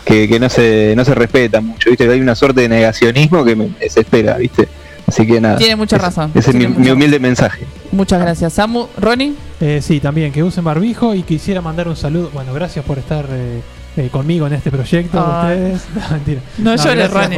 [0.05, 2.09] que, que no se no se respeta mucho, ¿viste?
[2.09, 4.67] Hay una suerte de negacionismo que me desespera, ¿viste?
[5.07, 5.57] Así que nada.
[5.57, 6.31] tiene mucha razón.
[6.33, 7.65] Ese es mi, humilde mensaje.
[7.91, 8.53] Muchas gracias.
[8.53, 9.33] Samu, Ronnie.
[9.61, 12.29] Eh, sí, también, que usen barbijo y quisiera mandar un saludo.
[12.33, 13.61] Bueno, gracias por estar eh,
[13.97, 15.17] eh, conmigo en este proyecto.
[15.19, 15.85] Ustedes.
[15.95, 16.41] No, mentira.
[16.57, 17.37] No llores, gracias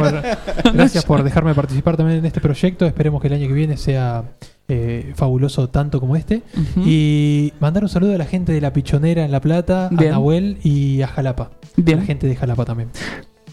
[0.62, 2.86] por- gracias por dejarme participar también en este proyecto.
[2.86, 4.24] Esperemos que el año que viene sea
[4.66, 6.42] eh, fabuloso tanto como este.
[6.84, 10.10] Y mandar un saludo a la gente de La Pichonera en La Plata, Bien.
[10.10, 11.50] a Nahuel y a Jalapa.
[11.76, 11.98] Bien.
[11.98, 12.88] A la gente de Jalapa también.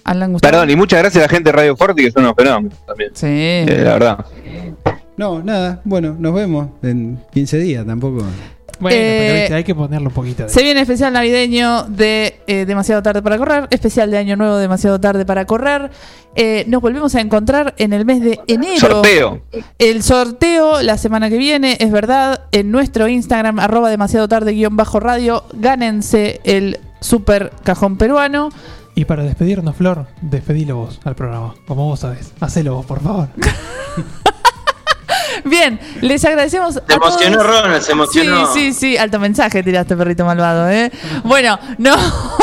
[0.05, 0.51] Alan Gustavo.
[0.51, 3.11] Perdón, y muchas gracias a la gente de Radio Forti, que son unos fenómenos también.
[3.13, 3.25] Sí.
[3.27, 4.25] Eh, la verdad.
[5.17, 8.23] No, nada, bueno, nos vemos en 15 días tampoco.
[8.77, 10.49] Bueno, Eh, pero viste, hay que ponerle un poquito de.
[10.49, 14.99] Se viene especial navideño de eh, Demasiado Tarde para Correr, especial de Año Nuevo Demasiado
[14.99, 15.89] Tarde para Correr.
[16.35, 18.79] Eh, nos volvemos a encontrar en el mes de enero.
[18.81, 19.41] Sorteo.
[19.79, 24.75] El sorteo la semana que viene, es verdad, en nuestro Instagram, arroba demasiado tarde guion
[24.75, 28.49] bajo radio, gánense el super cajón peruano.
[28.95, 31.53] Y para despedirnos, Flor, despedilo vos al programa.
[31.67, 32.31] Como vos sabés.
[32.39, 33.27] Hacelo vos, por favor.
[35.43, 36.75] Bien, les agradecemos.
[36.87, 38.47] Se emocionó Ronald, se emocionó.
[38.47, 40.91] Sí, sí, sí, alto mensaje tiraste, perrito malvado, ¿eh?
[41.23, 41.95] Bueno, no,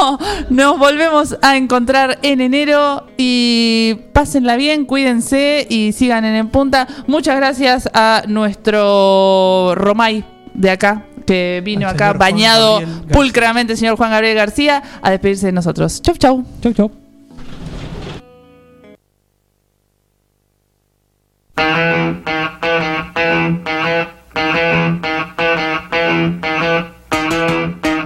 [0.50, 6.86] nos volvemos a encontrar en enero y pásenla bien, cuídense y sigan en En Punta.
[7.06, 10.24] Muchas gracias a nuestro Romay
[10.54, 13.12] de acá, que vino Al acá bañado Gabriel García.
[13.12, 16.02] pulcramente, el señor Juan Gabriel García, a despedirse de nosotros.
[16.02, 16.44] Chau, chau.
[16.62, 16.90] Chau, chau.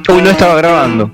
[0.08, 1.10] Uy, no estaba grabando.